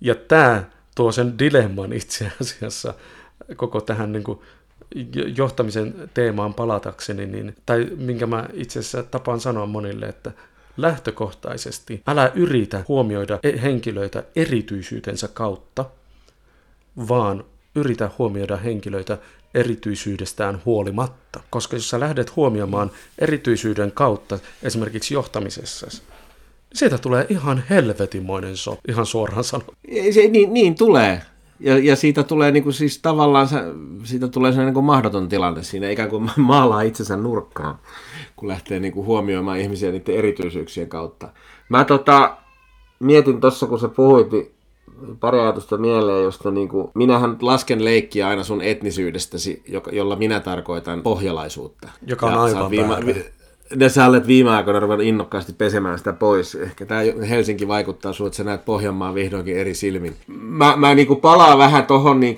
[0.00, 2.94] Ja tämä tuo sen dilemman itse asiassa
[3.56, 4.38] koko tähän niin kuin
[5.36, 10.32] johtamisen teemaan palatakseni, niin, tai minkä mä itse asiassa tapaan sanoa monille, että
[10.76, 15.84] lähtökohtaisesti älä yritä huomioida e-, henkilöitä erityisyytensä kautta,
[17.08, 19.18] vaan yritä huomioida henkilöitä
[19.54, 21.40] erityisyydestään huolimatta.
[21.50, 25.86] Koska jos sä lähdet huomioimaan erityisyyden kautta esimerkiksi johtamisessa,
[26.74, 29.78] siitä tulee ihan helvetimoinen so, ihan suoraan sanottuna.
[30.10, 31.22] Se, niin, niin tulee.
[31.60, 33.56] Ja, ja siitä tulee niin kuin siis tavallaan se,
[34.04, 37.78] siitä tulee se niin kuin mahdoton tilanne siinä, ikään kuin maalaa itsensä nurkkaan,
[38.36, 41.28] kun lähtee niin kuin huomioimaan ihmisiä niiden erityisyyksien kautta.
[41.68, 42.36] Mä tota,
[43.00, 44.54] mietin tuossa, kun sä puhuit, niin
[45.20, 49.62] pari ajatusta mieleen, josta niin kuin, minähän lasken leikkiä aina sun etnisyydestäsi,
[49.92, 51.88] jolla minä tarkoitan pohjalaisuutta.
[52.06, 53.24] Joka on ja aivan viime,
[53.76, 56.54] ne sä olet viime aikoina ruvennut innokkaasti pesemään sitä pois.
[56.54, 60.16] Ehkä tämä Helsinki vaikuttaa sinua, että sä näet Pohjanmaan vihdoinkin eri silmin.
[60.26, 62.36] Mä, mä niin kuin palaan vähän tuohon niin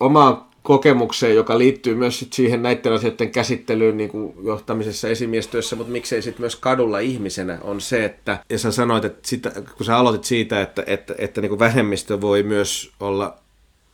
[0.00, 5.92] omaan kokemukseen, joka liittyy myös sit siihen näiden asioiden käsittelyyn niin kuin johtamisessa esimiestyössä, mutta
[5.92, 9.96] miksei sitten myös kadulla ihmisenä, on se, että, ja sä sanoit, että sitä, kun sä
[9.96, 13.36] aloitit siitä, että, että, että niin kuin vähemmistö voi myös olla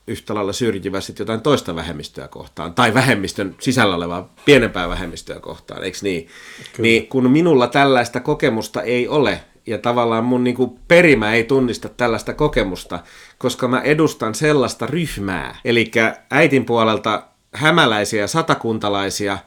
[0.07, 5.85] yhtä lailla syrjivä sitten jotain toista vähemmistöä kohtaan, tai vähemmistön sisällä olevaa pienempää vähemmistöä kohtaan,
[5.85, 6.29] eikö niin?
[6.73, 6.87] Kyllä.
[6.87, 11.89] Niin kun minulla tällaista kokemusta ei ole, ja tavallaan mun niin kuin perimä ei tunnista
[11.89, 12.99] tällaista kokemusta,
[13.39, 15.91] koska mä edustan sellaista ryhmää, eli
[16.31, 17.23] äitin puolelta
[17.55, 19.39] hämäläisiä ja satakuntalaisia,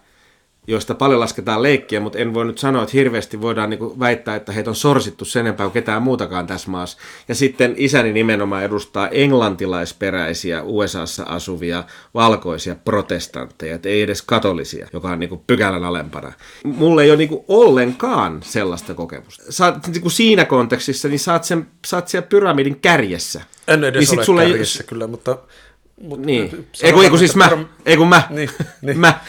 [0.67, 4.51] joista paljon lasketaan leikkiä, mutta en voi nyt sanoa, että hirveästi voidaan niin väittää, että
[4.51, 6.97] heitä on sorsittu sen enempää kuin ketään muutakaan tässä maassa.
[7.27, 15.09] Ja sitten isäni nimenomaan edustaa englantilaisperäisiä USAssa asuvia valkoisia protestantteja, että ei edes katolisia, joka
[15.09, 16.33] on niin pykälän alempana.
[16.63, 19.43] Mulla ei ole niin ollenkaan sellaista kokemusta.
[19.49, 23.41] Saat, niin kuin siinä kontekstissa, niin saat, sen, saat siellä pyramidin kärjessä.
[23.67, 25.37] En edes Niin ole sulla ei- kärjessä kyllä, mutta...
[26.01, 26.43] mutta Niin.
[26.43, 27.49] Ei kun, sanotaan, ei kun siis mä.
[27.85, 28.23] Ei kun mä.
[28.29, 28.49] Niin,
[28.81, 28.99] niin.
[28.99, 29.19] Mä.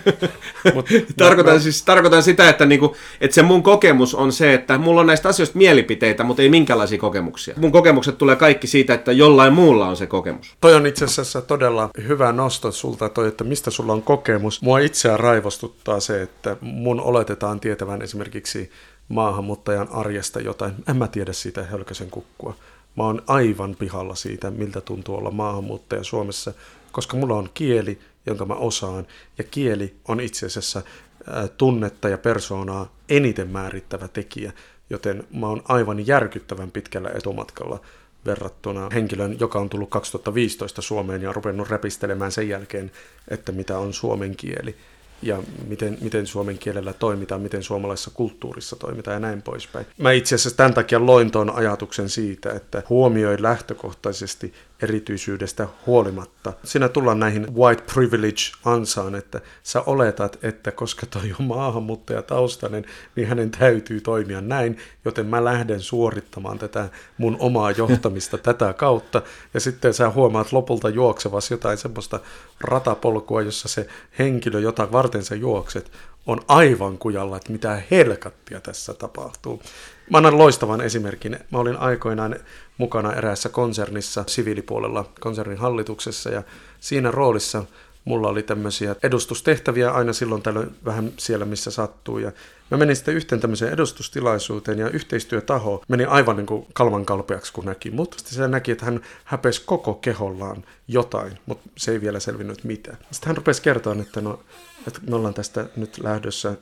[0.74, 4.78] Mut tarkoitan, mä- siis, tarkoitan sitä, että, niinku, että se mun kokemus on se, että
[4.78, 7.54] mulla on näistä asioista mielipiteitä, mutta ei minkälaisia kokemuksia.
[7.56, 10.56] Mun kokemukset tulee kaikki siitä, että jollain muulla on se kokemus.
[10.60, 14.62] Toi on itse asiassa todella hyvä nosto sulta toi, että mistä sulla on kokemus.
[14.62, 18.70] Mua itseään raivostuttaa se, että mun oletetaan tietävän esimerkiksi
[19.08, 20.72] maahanmuuttajan arjesta jotain.
[20.88, 22.54] En mä tiedä siitä hölkösen kukkua.
[22.96, 26.52] Mä oon aivan pihalla siitä, miltä tuntuu olla maahanmuuttaja Suomessa,
[26.92, 29.06] koska mulla on kieli, jonka mä osaan,
[29.38, 30.82] ja kieli on itse asiassa
[31.26, 34.52] ää, tunnetta ja persoonaa eniten määrittävä tekijä,
[34.90, 37.80] joten mä oon aivan järkyttävän pitkällä etumatkalla
[38.26, 42.92] verrattuna henkilön, joka on tullut 2015 Suomeen ja rupennut räpistelemään sen jälkeen,
[43.28, 44.76] että mitä on suomen kieli
[45.22, 49.86] ja miten, miten suomen kielellä toimitaan, miten suomalaisessa kulttuurissa toimitaan ja näin poispäin.
[49.98, 56.52] Mä itse asiassa tämän takia loin tuon ajatuksen siitä, että huomioi lähtökohtaisesti erityisyydestä huolimatta.
[56.64, 62.84] Siinä tullaan näihin white privilege-ansaan, että sä oletat, että koska toi on maahanmuuttajataustainen,
[63.16, 66.88] niin hänen täytyy toimia näin, joten mä lähden suorittamaan tätä
[67.18, 69.22] mun omaa johtamista tätä kautta,
[69.54, 72.20] ja sitten sä huomaat lopulta juoksevasi jotain semmoista
[72.60, 73.86] ratapolkua, jossa se
[74.18, 75.90] henkilö, jota varten sä juokset,
[76.26, 79.62] on aivan kujalla, että mitä helkattia tässä tapahtuu.
[80.10, 81.38] Mä annan loistavan esimerkin.
[81.50, 82.36] Mä olin aikoinaan
[82.78, 86.42] mukana eräässä konsernissa siviilipuolella konsernin hallituksessa ja
[86.80, 87.64] siinä roolissa
[88.04, 92.18] mulla oli tämmöisiä edustustehtäviä aina silloin tällöin vähän siellä, missä sattuu.
[92.18, 92.32] Ja
[92.70, 97.64] mä menin sitten yhteen tämmöiseen edustustilaisuuteen ja yhteistyötaho meni aivan niin kuin kalman kalpeaksi, kun
[97.64, 97.90] näki.
[97.90, 102.64] Mutta sitten se näki, että hän häpesi koko kehollaan jotain, mutta se ei vielä selvinnyt
[102.64, 102.96] mitä.
[103.10, 104.40] Sitten hän rupesi kertoa, että, no,
[104.86, 106.56] että me ollaan tästä nyt lähdössä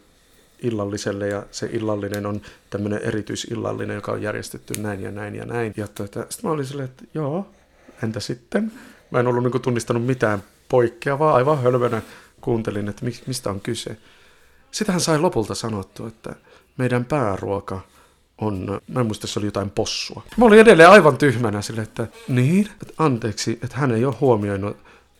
[0.62, 2.40] illalliselle ja se illallinen on
[2.70, 5.74] tämmöinen erityisillallinen, joka on järjestetty näin ja näin ja näin.
[5.76, 7.46] Ja tuota, sitten mä olin silleen, että joo,
[8.02, 8.72] entä sitten?
[9.10, 12.02] Mä en ollut niinku tunnistanut mitään poikkeavaa, aivan hölmönä
[12.40, 13.96] kuuntelin, että mi- mistä on kyse.
[14.70, 16.34] Sitten hän sai lopulta sanottua, että
[16.76, 17.80] meidän pääruoka
[18.38, 20.22] on, mä en muista, se oli jotain possua.
[20.36, 24.76] Mä olin edelleen aivan tyhmänä sille, että niin, että anteeksi, että hän ei ole huomioinut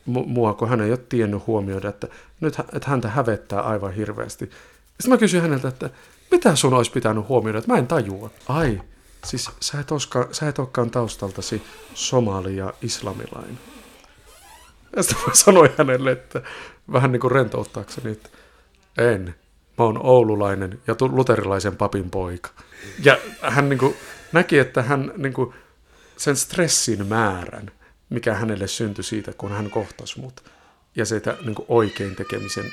[0.09, 2.09] mu- mua, kun hän ei ole tiennyt huomioida, että
[2.41, 4.51] nyt että häntä hävettää aivan hirveästi.
[5.01, 5.91] Sitten mä kysyin häneltä, että
[6.31, 8.31] mitä sun olisi pitänyt huomioida, että mä en tajua.
[8.49, 8.81] Ai,
[9.25, 11.63] siis sä et, oska, sä et olekaan taustaltasi
[11.95, 13.59] somali ja islamilainen.
[14.97, 16.43] Ja sitten mä sanoin hänelle, että
[16.93, 18.29] vähän niin kuin rentouttaakseni, että
[18.99, 19.35] en.
[19.79, 22.51] Mä oon oululainen ja luterilaisen papin poika.
[23.03, 23.95] Ja hän niin kuin
[24.33, 25.55] näki, että hän niin kuin
[26.17, 27.71] sen stressin määrän,
[28.11, 30.45] mikä hänelle syntyi siitä, kun hän kohtasi mut.
[30.97, 32.65] Ja sitä niin kuin oikein tekemisen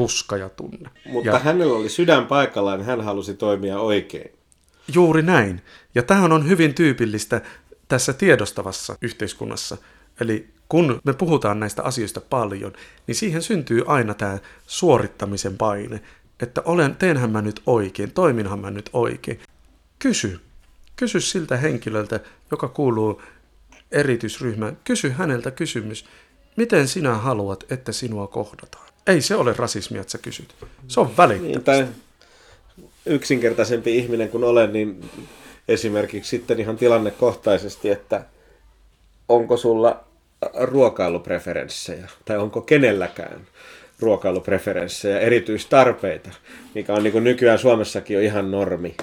[0.00, 0.90] tuska ja tunne.
[1.06, 4.30] Mutta ja hänellä oli sydän paikallaan, hän halusi toimia oikein.
[4.94, 5.62] Juuri näin.
[5.94, 7.40] Ja tämähän on hyvin tyypillistä
[7.88, 9.76] tässä tiedostavassa yhteiskunnassa.
[10.20, 12.72] Eli kun me puhutaan näistä asioista paljon,
[13.06, 16.00] niin siihen syntyy aina tämä suorittamisen paine,
[16.40, 19.40] että olen, teenhän mä nyt oikein, toiminhan mä nyt oikein.
[19.98, 20.40] Kysy.
[20.96, 23.22] Kysy siltä henkilöltä, joka kuuluu
[23.92, 24.78] erityisryhmään.
[24.84, 26.04] Kysy häneltä kysymys.
[26.56, 28.90] Miten sinä haluat, että sinua kohdataan?
[29.06, 30.54] Ei se ole rasismia, että sä kysyt.
[30.88, 31.72] Se on välittämistä.
[31.72, 31.86] Niin, tai
[33.06, 35.10] yksinkertaisempi ihminen kuin olen, niin
[35.68, 38.24] esimerkiksi sitten ihan tilannekohtaisesti, että
[39.28, 40.04] onko sulla
[40.54, 43.40] ruokailupreferenssejä tai onko kenelläkään
[44.00, 46.30] ruokailupreferenssejä, erityistarpeita,
[46.74, 48.96] mikä on niin kuin nykyään Suomessakin jo ihan normi.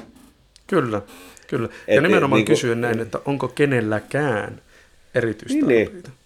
[0.67, 1.01] Kyllä,
[1.47, 1.69] kyllä.
[1.87, 4.61] Et- ja nimenomaan niin kuin- kysyen näin, että onko kenelläkään
[5.15, 5.91] erityistarpeita.
[5.91, 6.17] Niin,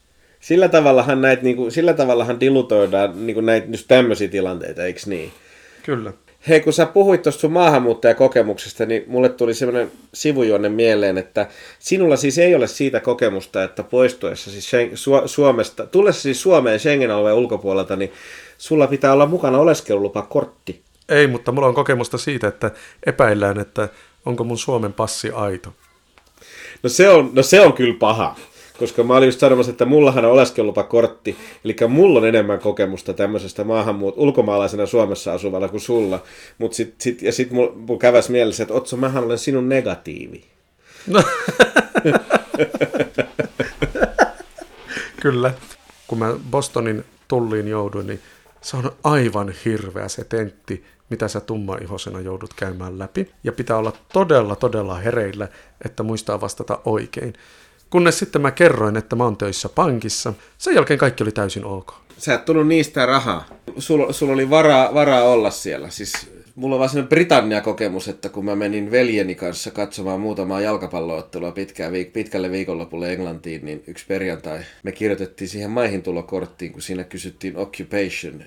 [0.41, 4.99] Sillä tavallahan, näitä, niin kuin, sillä tavallahan dilutoidaan niin kuin näitä just tämmöisiä tilanteita, eikö
[5.05, 5.31] niin?
[5.83, 6.13] Kyllä.
[6.47, 11.47] Hei, kun sä puhuit tuosta sun maahanmuuttajakokemuksesta, niin mulle tuli semmoinen sivujuonne mieleen, että
[11.79, 17.35] sinulla siis ei ole siitä kokemusta, että poistuessa siis Su- Suomesta, tullessa siis Suomeen Schengen-alueen
[17.35, 18.11] ulkopuolelta, niin
[18.57, 20.81] sulla pitää olla mukana oleskelulupakortti.
[21.09, 22.71] Ei, mutta mulla on kokemusta siitä, että
[23.05, 23.89] epäillään, että
[24.25, 25.73] onko mun Suomen passi aito.
[26.83, 28.35] No se on, no se on kyllä paha.
[28.81, 33.63] Koska mä olin just sanomassa, että mullahan on oleskelulupakortti, eli mulla on enemmän kokemusta tämmöisestä
[33.63, 36.23] maahanmuut ulkomaalaisena Suomessa asuvalla kuin sulla.
[36.57, 40.43] Mut sit, sit, ja sitten mulla mul käväs mielessä, että Otso, mähän olen sinun negatiivi.
[45.21, 45.53] Kyllä.
[46.07, 48.19] Kun mä Bostonin tulliin jouduin, niin
[48.61, 53.31] Se on aivan hirveä se tentti, mitä sä tummaihosena joudut käymään läpi.
[53.43, 55.47] Ja pitää olla todella, todella hereillä,
[55.85, 57.33] että muistaa vastata oikein.
[57.91, 60.33] Kunnes sitten mä kerroin, että mä oon töissä pankissa.
[60.57, 61.93] Sen jälkeen kaikki oli täysin ok.
[62.17, 63.45] Sä et tullut niistä rahaa.
[63.77, 65.89] Sulla, sulla oli varaa, varaa olla siellä.
[65.89, 71.51] Siis mulla on vaan sellainen Britannia-kokemus, että kun mä menin veljeni kanssa katsomaan muutamaa jalkapalloottelua
[71.51, 77.57] pitkään, viik- pitkälle viikonlopulle Englantiin, niin yksi perjantai me kirjoitettiin siihen maihintulokorttiin, kun siinä kysyttiin
[77.57, 78.43] occupation,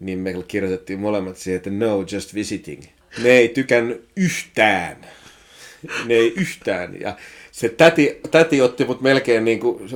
[0.00, 2.82] niin me kirjoitettiin molemmat siihen, että no, just visiting.
[3.22, 4.96] Ne ei tykännyt yhtään.
[6.04, 7.00] Ne ei yhtään.
[7.00, 7.16] Ja
[7.56, 9.88] se täti, täti otti mut melkein niin kuin,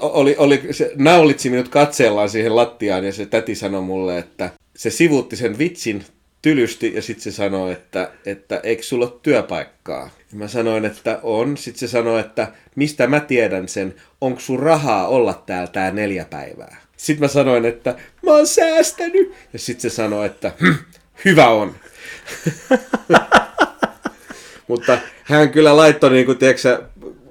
[0.00, 4.90] oli, oli, se naulitsi minut katseellaan siihen lattiaan ja se täti sanoi mulle, että se
[4.90, 6.04] sivuutti sen vitsin
[6.42, 10.10] tylysti ja sitten se sanoi, että, että eikö sulla ole työpaikkaa?
[10.32, 11.56] Ja mä sanoin, että on.
[11.56, 16.24] Sitten se sanoi, että mistä mä tiedän sen, onko sun rahaa olla täällä tää neljä
[16.24, 16.76] päivää?
[16.96, 19.32] Sitten mä sanoin, että mä oon säästänyt.
[19.52, 20.72] Ja sitten se sanoi, että hm,
[21.24, 21.74] hyvä on.
[24.70, 26.82] Mutta hän kyllä laittoi, niin kuin, tiedätkö,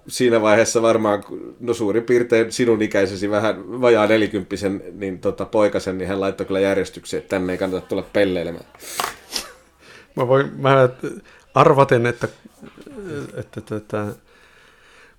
[0.08, 1.24] siinä vaiheessa varmaan,
[1.60, 6.60] no suurin piirtein sinun ikäisesi vähän vajaa nelikymppisen niin tota, poikasen, niin hän laittoi kyllä
[6.60, 8.66] järjestykseen, että tänne ei kannata tulla pelleilemään.
[10.16, 10.90] Mä, voin, mä
[11.54, 12.28] arvaten, että,
[13.36, 14.06] että, että, että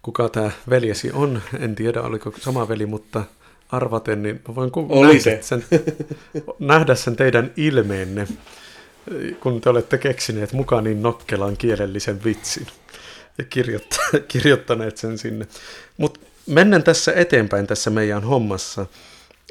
[0.02, 3.24] kuka tämä veljesi on, en tiedä oliko sama veli, mutta
[3.68, 5.38] arvaten, niin mä voin ku- nähdä, se.
[5.42, 5.64] Sen,
[6.58, 8.28] nähdä sen teidän ilmeenne,
[9.40, 12.66] kun te olette keksineet mukaan niin nokkelan kielellisen vitsin
[13.38, 15.46] ja kirjoitta- kirjoittaneet sen sinne.
[15.96, 18.86] Mutta mennään tässä eteenpäin tässä meidän hommassa.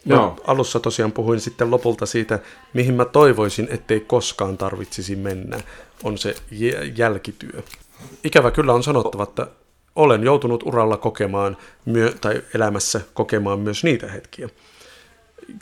[0.06, 0.42] Mä Joo.
[0.48, 2.40] alussa tosiaan puhuin sitten lopulta siitä,
[2.74, 5.60] mihin mä toivoisin, ettei koskaan tarvitsisi mennä,
[6.04, 7.62] on se jä- jälkityö.
[8.24, 9.48] Ikävä kyllä on sanottava, että
[9.96, 14.50] olen joutunut uralla kokemaan myö- tai elämässä kokemaan myös niitä hetkiä.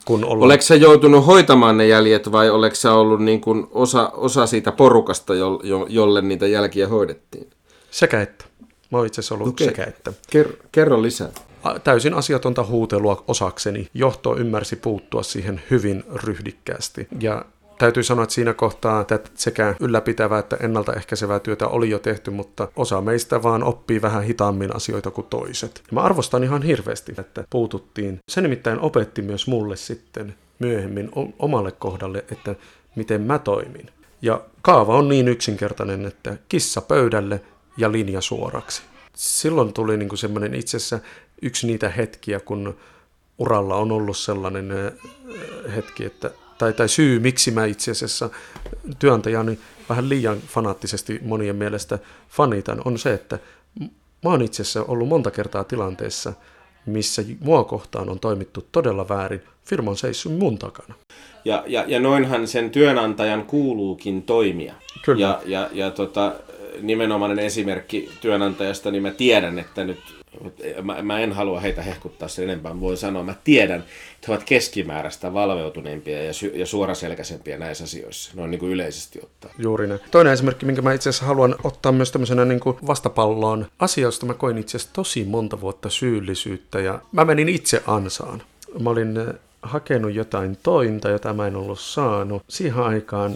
[0.06, 0.46] Kun ollaan...
[0.46, 4.72] Oletko sä joutunut hoitamaan ne jäljet vai oletko sä ollut niin kuin osa, osa siitä
[4.72, 7.50] porukasta, jo, jo, jolle niitä jälkiä hoidettiin?
[7.92, 8.46] Sekä että.
[8.92, 9.68] Mä oon itse asiassa ollut Okei.
[9.68, 10.14] sekä että.
[10.30, 11.30] Ker, kerro lisää.
[11.64, 13.88] A- Täysin asiatonta huutelua osakseni.
[13.94, 17.08] Johto ymmärsi puuttua siihen hyvin ryhdikkäästi.
[17.20, 17.46] Ja
[17.78, 22.68] täytyy sanoa, että siinä kohtaa että sekä ylläpitävää että ennaltaehkäisevää työtä oli jo tehty, mutta
[22.76, 25.82] osa meistä vaan oppii vähän hitaammin asioita kuin toiset.
[25.88, 28.20] Ja mä arvostan ihan hirveästi, että puututtiin.
[28.30, 32.56] Se nimittäin opetti myös mulle sitten myöhemmin omalle kohdalle, että
[32.96, 33.90] miten mä toimin.
[34.22, 37.42] Ja kaava on niin yksinkertainen, että kissa pöydälle
[37.78, 38.82] ja linja suoraksi.
[39.16, 41.00] Silloin tuli niin semmoinen itse asiassa
[41.42, 42.78] yksi niitä hetkiä, kun
[43.38, 44.70] uralla on ollut sellainen
[45.76, 48.30] hetki, että, tai, tai syy, miksi mä itse asiassa
[48.99, 51.99] työnantajani vähän liian fanaattisesti monien mielestä
[52.30, 53.39] fanitan, on se, että
[54.24, 56.34] mä oon itse asiassa ollut monta kertaa tilanteessa,
[56.86, 59.41] missä mua kohtaan on toimittu todella väärin.
[59.66, 60.93] Firma on seissyt mun takana.
[61.45, 64.74] Ja, ja, ja noinhan sen työnantajan kuuluukin toimia.
[65.05, 65.22] Kyllä.
[65.22, 66.36] Ja, ja, ja tota,
[66.82, 69.99] nimenomainen esimerkki työnantajasta, niin mä tiedän, että nyt,
[70.82, 74.44] mä, mä en halua heitä hehkuttaa sen enempää, voin sanoa, mä tiedän, että he ovat
[74.44, 79.54] keskimääräistä valveutuneempia ja, sy- ja suoraselkäisempiä näissä asioissa, noin niin kuin yleisesti ottaen.
[79.58, 80.00] Juuri näin.
[80.12, 83.68] Toinen esimerkki, minkä mä itse asiassa haluan ottaa myös tämmöisenä niin kuin vastapalloon.
[83.80, 88.44] Asioista mä koin itse asiassa tosi monta vuotta syyllisyyttä ja mä menin itse ansaan.
[88.80, 92.44] Mä olin eh, hakenut jotain tointa, jota mä en ollut saanut.
[92.48, 93.36] Siihen aikaan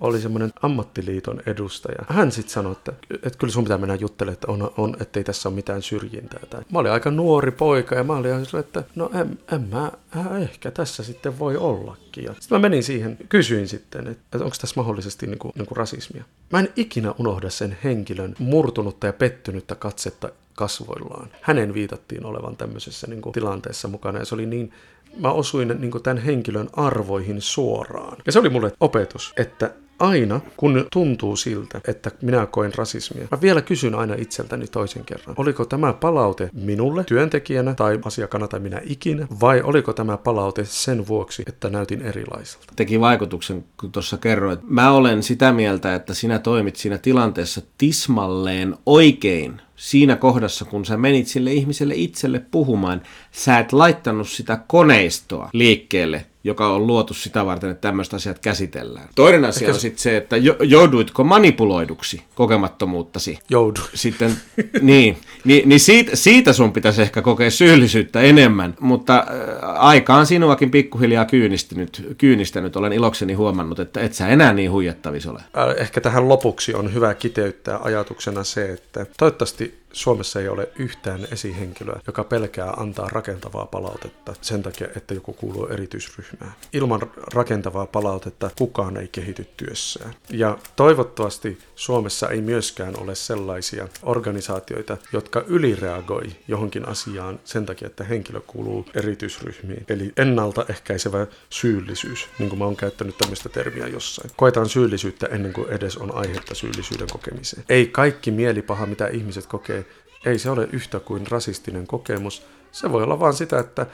[0.00, 2.04] oli semmoinen ammattiliiton edustaja.
[2.08, 2.92] Hän sitten sanoi, että,
[3.22, 6.40] että kyllä sun pitää mennä juttelemaan, että on, on, ettei tässä ole mitään syrjintää.
[6.50, 6.62] Tai.
[6.72, 10.42] Mä olin aika nuori poika ja mä olin ihan että no en, en mä, äh,
[10.42, 12.24] ehkä tässä sitten voi ollakin.
[12.24, 15.76] Sitten mä menin siihen, kysyin sitten, että, että onko tässä mahdollisesti niin kuin, niin kuin
[15.76, 16.24] rasismia.
[16.52, 21.28] Mä en ikinä unohda sen henkilön murtunutta ja pettynyttä katsetta kasvoillaan.
[21.40, 24.72] Hänen viitattiin olevan tämmöisessä niin kuin, tilanteessa mukana ja se oli niin
[25.16, 28.16] mä osuin niin kuin, tämän henkilön arvoihin suoraan.
[28.26, 29.70] Ja se oli mulle opetus, että
[30.00, 35.34] aina kun tuntuu siltä, että minä koen rasismia, mä vielä kysyn aina itseltäni toisen kerran,
[35.38, 41.06] oliko tämä palaute minulle työntekijänä tai asiakkaana tai minä ikinä, vai oliko tämä palaute sen
[41.06, 42.72] vuoksi, että näytin erilaiselta.
[42.76, 44.60] Teki vaikutuksen, kun tuossa kerroit.
[44.68, 50.96] Mä olen sitä mieltä, että sinä toimit siinä tilanteessa tismalleen oikein siinä kohdassa, kun sä
[50.96, 57.46] menit sille ihmiselle itselle puhumaan, sä et laittanut sitä koneistoa liikkeelle, joka on luotu sitä
[57.46, 59.08] varten, että tämmöiset asiat käsitellään.
[59.14, 63.38] Toinen asia Ehkä on sitten se, että jo- jouduitko manipuloiduksi kokemattomuuttasi.
[63.50, 63.84] Joudun.
[63.94, 64.36] Sitten,
[64.80, 69.24] niin, niin, niin siitä, siitä sun pitäisi ehkä kokea syyllisyyttä enemmän, mutta äh,
[69.62, 72.76] aika on sinuakin pikkuhiljaa kyynistynyt, kyynistänyt.
[72.76, 75.40] Olen ilokseni huomannut, että et sä enää niin huijattavis ole.
[75.58, 81.28] Äh, Ehkä tähän lopuksi on hyvä kiteyttää ajatuksena se, että toivottavasti Suomessa ei ole yhtään
[81.32, 86.52] esihenkilöä, joka pelkää antaa rakentavaa palautetta sen takia, että joku kuuluu erityisryhmään.
[86.72, 87.00] Ilman
[87.34, 90.14] rakentavaa palautetta kukaan ei kehity työssään.
[90.30, 98.04] Ja toivottavasti Suomessa ei myöskään ole sellaisia organisaatioita, jotka ylireagoi johonkin asiaan sen takia, että
[98.04, 99.84] henkilö kuuluu erityisryhmiin.
[99.88, 104.30] Eli ennaltaehkäisevä syyllisyys, niin kuin mä oon käyttänyt tämmöistä termiä jossain.
[104.36, 107.64] Koetaan syyllisyyttä ennen kuin edes on aihetta syyllisyyden kokemiseen.
[107.68, 109.79] Ei kaikki mielipaha, mitä ihmiset kokee,
[110.26, 112.42] ei se ole yhtä kuin rasistinen kokemus.
[112.72, 113.86] Se voi olla vain sitä, että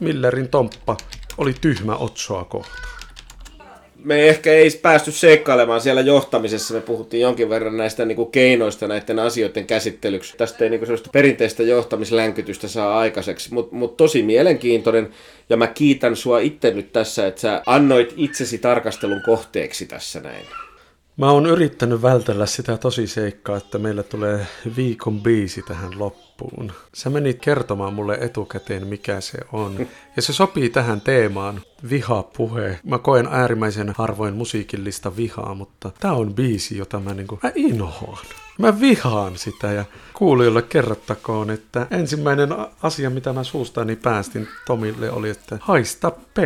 [0.00, 0.96] Millerin tomppa
[1.38, 2.98] oli tyhmä Otsoa kohtaan.
[4.04, 6.74] Me ehkä ei päästy seikkailemaan siellä johtamisessa.
[6.74, 10.36] Me puhuttiin jonkin verran näistä niin kuin keinoista näiden asioiden käsittelyksi.
[10.36, 15.10] Tästä ei niin kuin sellaista perinteistä johtamislänkytystä saa aikaiseksi, mutta mut tosi mielenkiintoinen.
[15.48, 20.46] Ja mä kiitän sua itse nyt tässä, että sä annoit itsesi tarkastelun kohteeksi tässä näin.
[21.18, 24.46] Mä oon yrittänyt vältellä sitä tosi seikkaa, että meillä tulee
[24.76, 26.72] viikon biisi tähän loppuun.
[26.94, 29.76] Sä menit kertomaan mulle etukäteen, mikä se on.
[30.16, 31.60] Ja se sopii tähän teemaan,
[31.90, 32.80] vihapuhe.
[32.84, 38.26] Mä koen äärimmäisen harvoin musiikillista vihaa, mutta tää on biisi, jota mä niinku, mä inhoan.
[38.58, 42.48] Mä vihaan sitä ja kuulijoille kerrottakoon, että ensimmäinen
[42.82, 46.38] asia, mitä mä suustani päästin Tomille oli, että haista P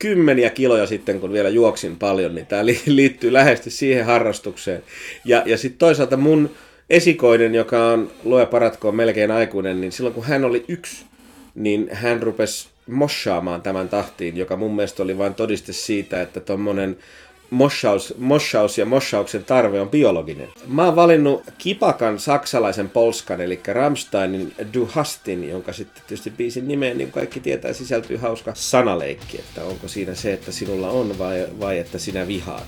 [0.00, 4.82] kymmeniä kiloja sitten, kun vielä juoksin paljon, niin tämä liittyy läheisesti siihen harrastukseen.
[5.24, 6.50] Ja, ja sitten toisaalta mun
[6.90, 11.04] esikoinen, joka on luoja paratkoon melkein aikuinen, niin silloin kun hän oli yksi,
[11.54, 16.96] niin hän rupesi moshaamaan tämän tahtiin, joka mun mielestä oli vain todiste siitä, että tuommoinen
[17.50, 20.48] moshaus, moshaus ja moshauksen tarve on biologinen.
[20.66, 26.98] Mä oon valinnut kipakan saksalaisen polskan, eli Rammsteinin Du Hastin, jonka sitten tietysti biisin nimeen,
[26.98, 31.78] niin kaikki tietää, sisältyy hauska sanaleikki, että onko siinä se, että sinulla on vai, vai
[31.78, 32.66] että sinä vihaat.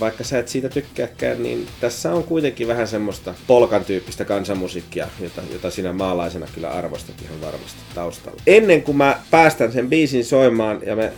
[0.00, 5.42] Vaikka sä et siitä tykkääkään, niin tässä on kuitenkin vähän semmoista polkan tyyppistä kansanmusiikkia, jota,
[5.52, 8.42] jota sinä maalaisena kyllä arvostat ihan varmasti taustalla.
[8.46, 11.12] Ennen kuin mä päästän sen biisin soimaan ja me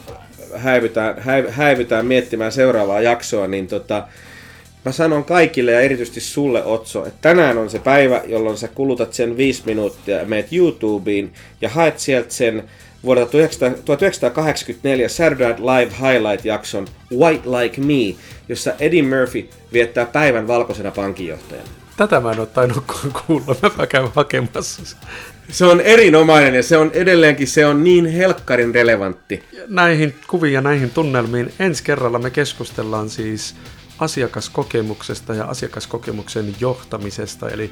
[0.56, 1.14] häivytään,
[1.48, 4.06] häivytään miettimään seuraavaa jaksoa, niin tota,
[4.84, 9.12] mä sanon kaikille ja erityisesti sulle Otso, että tänään on se päivä, jolloin sä kulutat
[9.12, 11.30] sen viisi minuuttia meet YouTubeen
[11.60, 12.64] ja haet sieltä sen
[13.04, 13.30] vuodelta
[13.84, 16.86] 1984 Saturday Live Highlight-jakson
[17.18, 21.68] White Like Me, jossa Eddie Murphy viettää päivän valkoisena pankinjohtajana.
[21.96, 22.84] Tätä mä en ole tainnut
[23.26, 24.96] kuulla, mä käyn hakemassa.
[25.48, 29.42] Se on erinomainen ja se on edelleenkin se on niin helkkarin relevantti.
[29.68, 33.54] Näihin kuviin ja näihin tunnelmiin ensi kerralla me keskustellaan siis
[33.98, 37.70] asiakaskokemuksesta ja asiakaskokemuksen johtamisesta, eli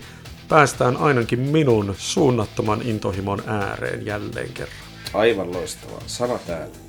[0.49, 4.77] päästään ainakin minun suunnattoman intohimon ääreen jälleen kerran.
[5.15, 6.03] Aivan loistavaa.
[6.07, 6.80] Sana täällä.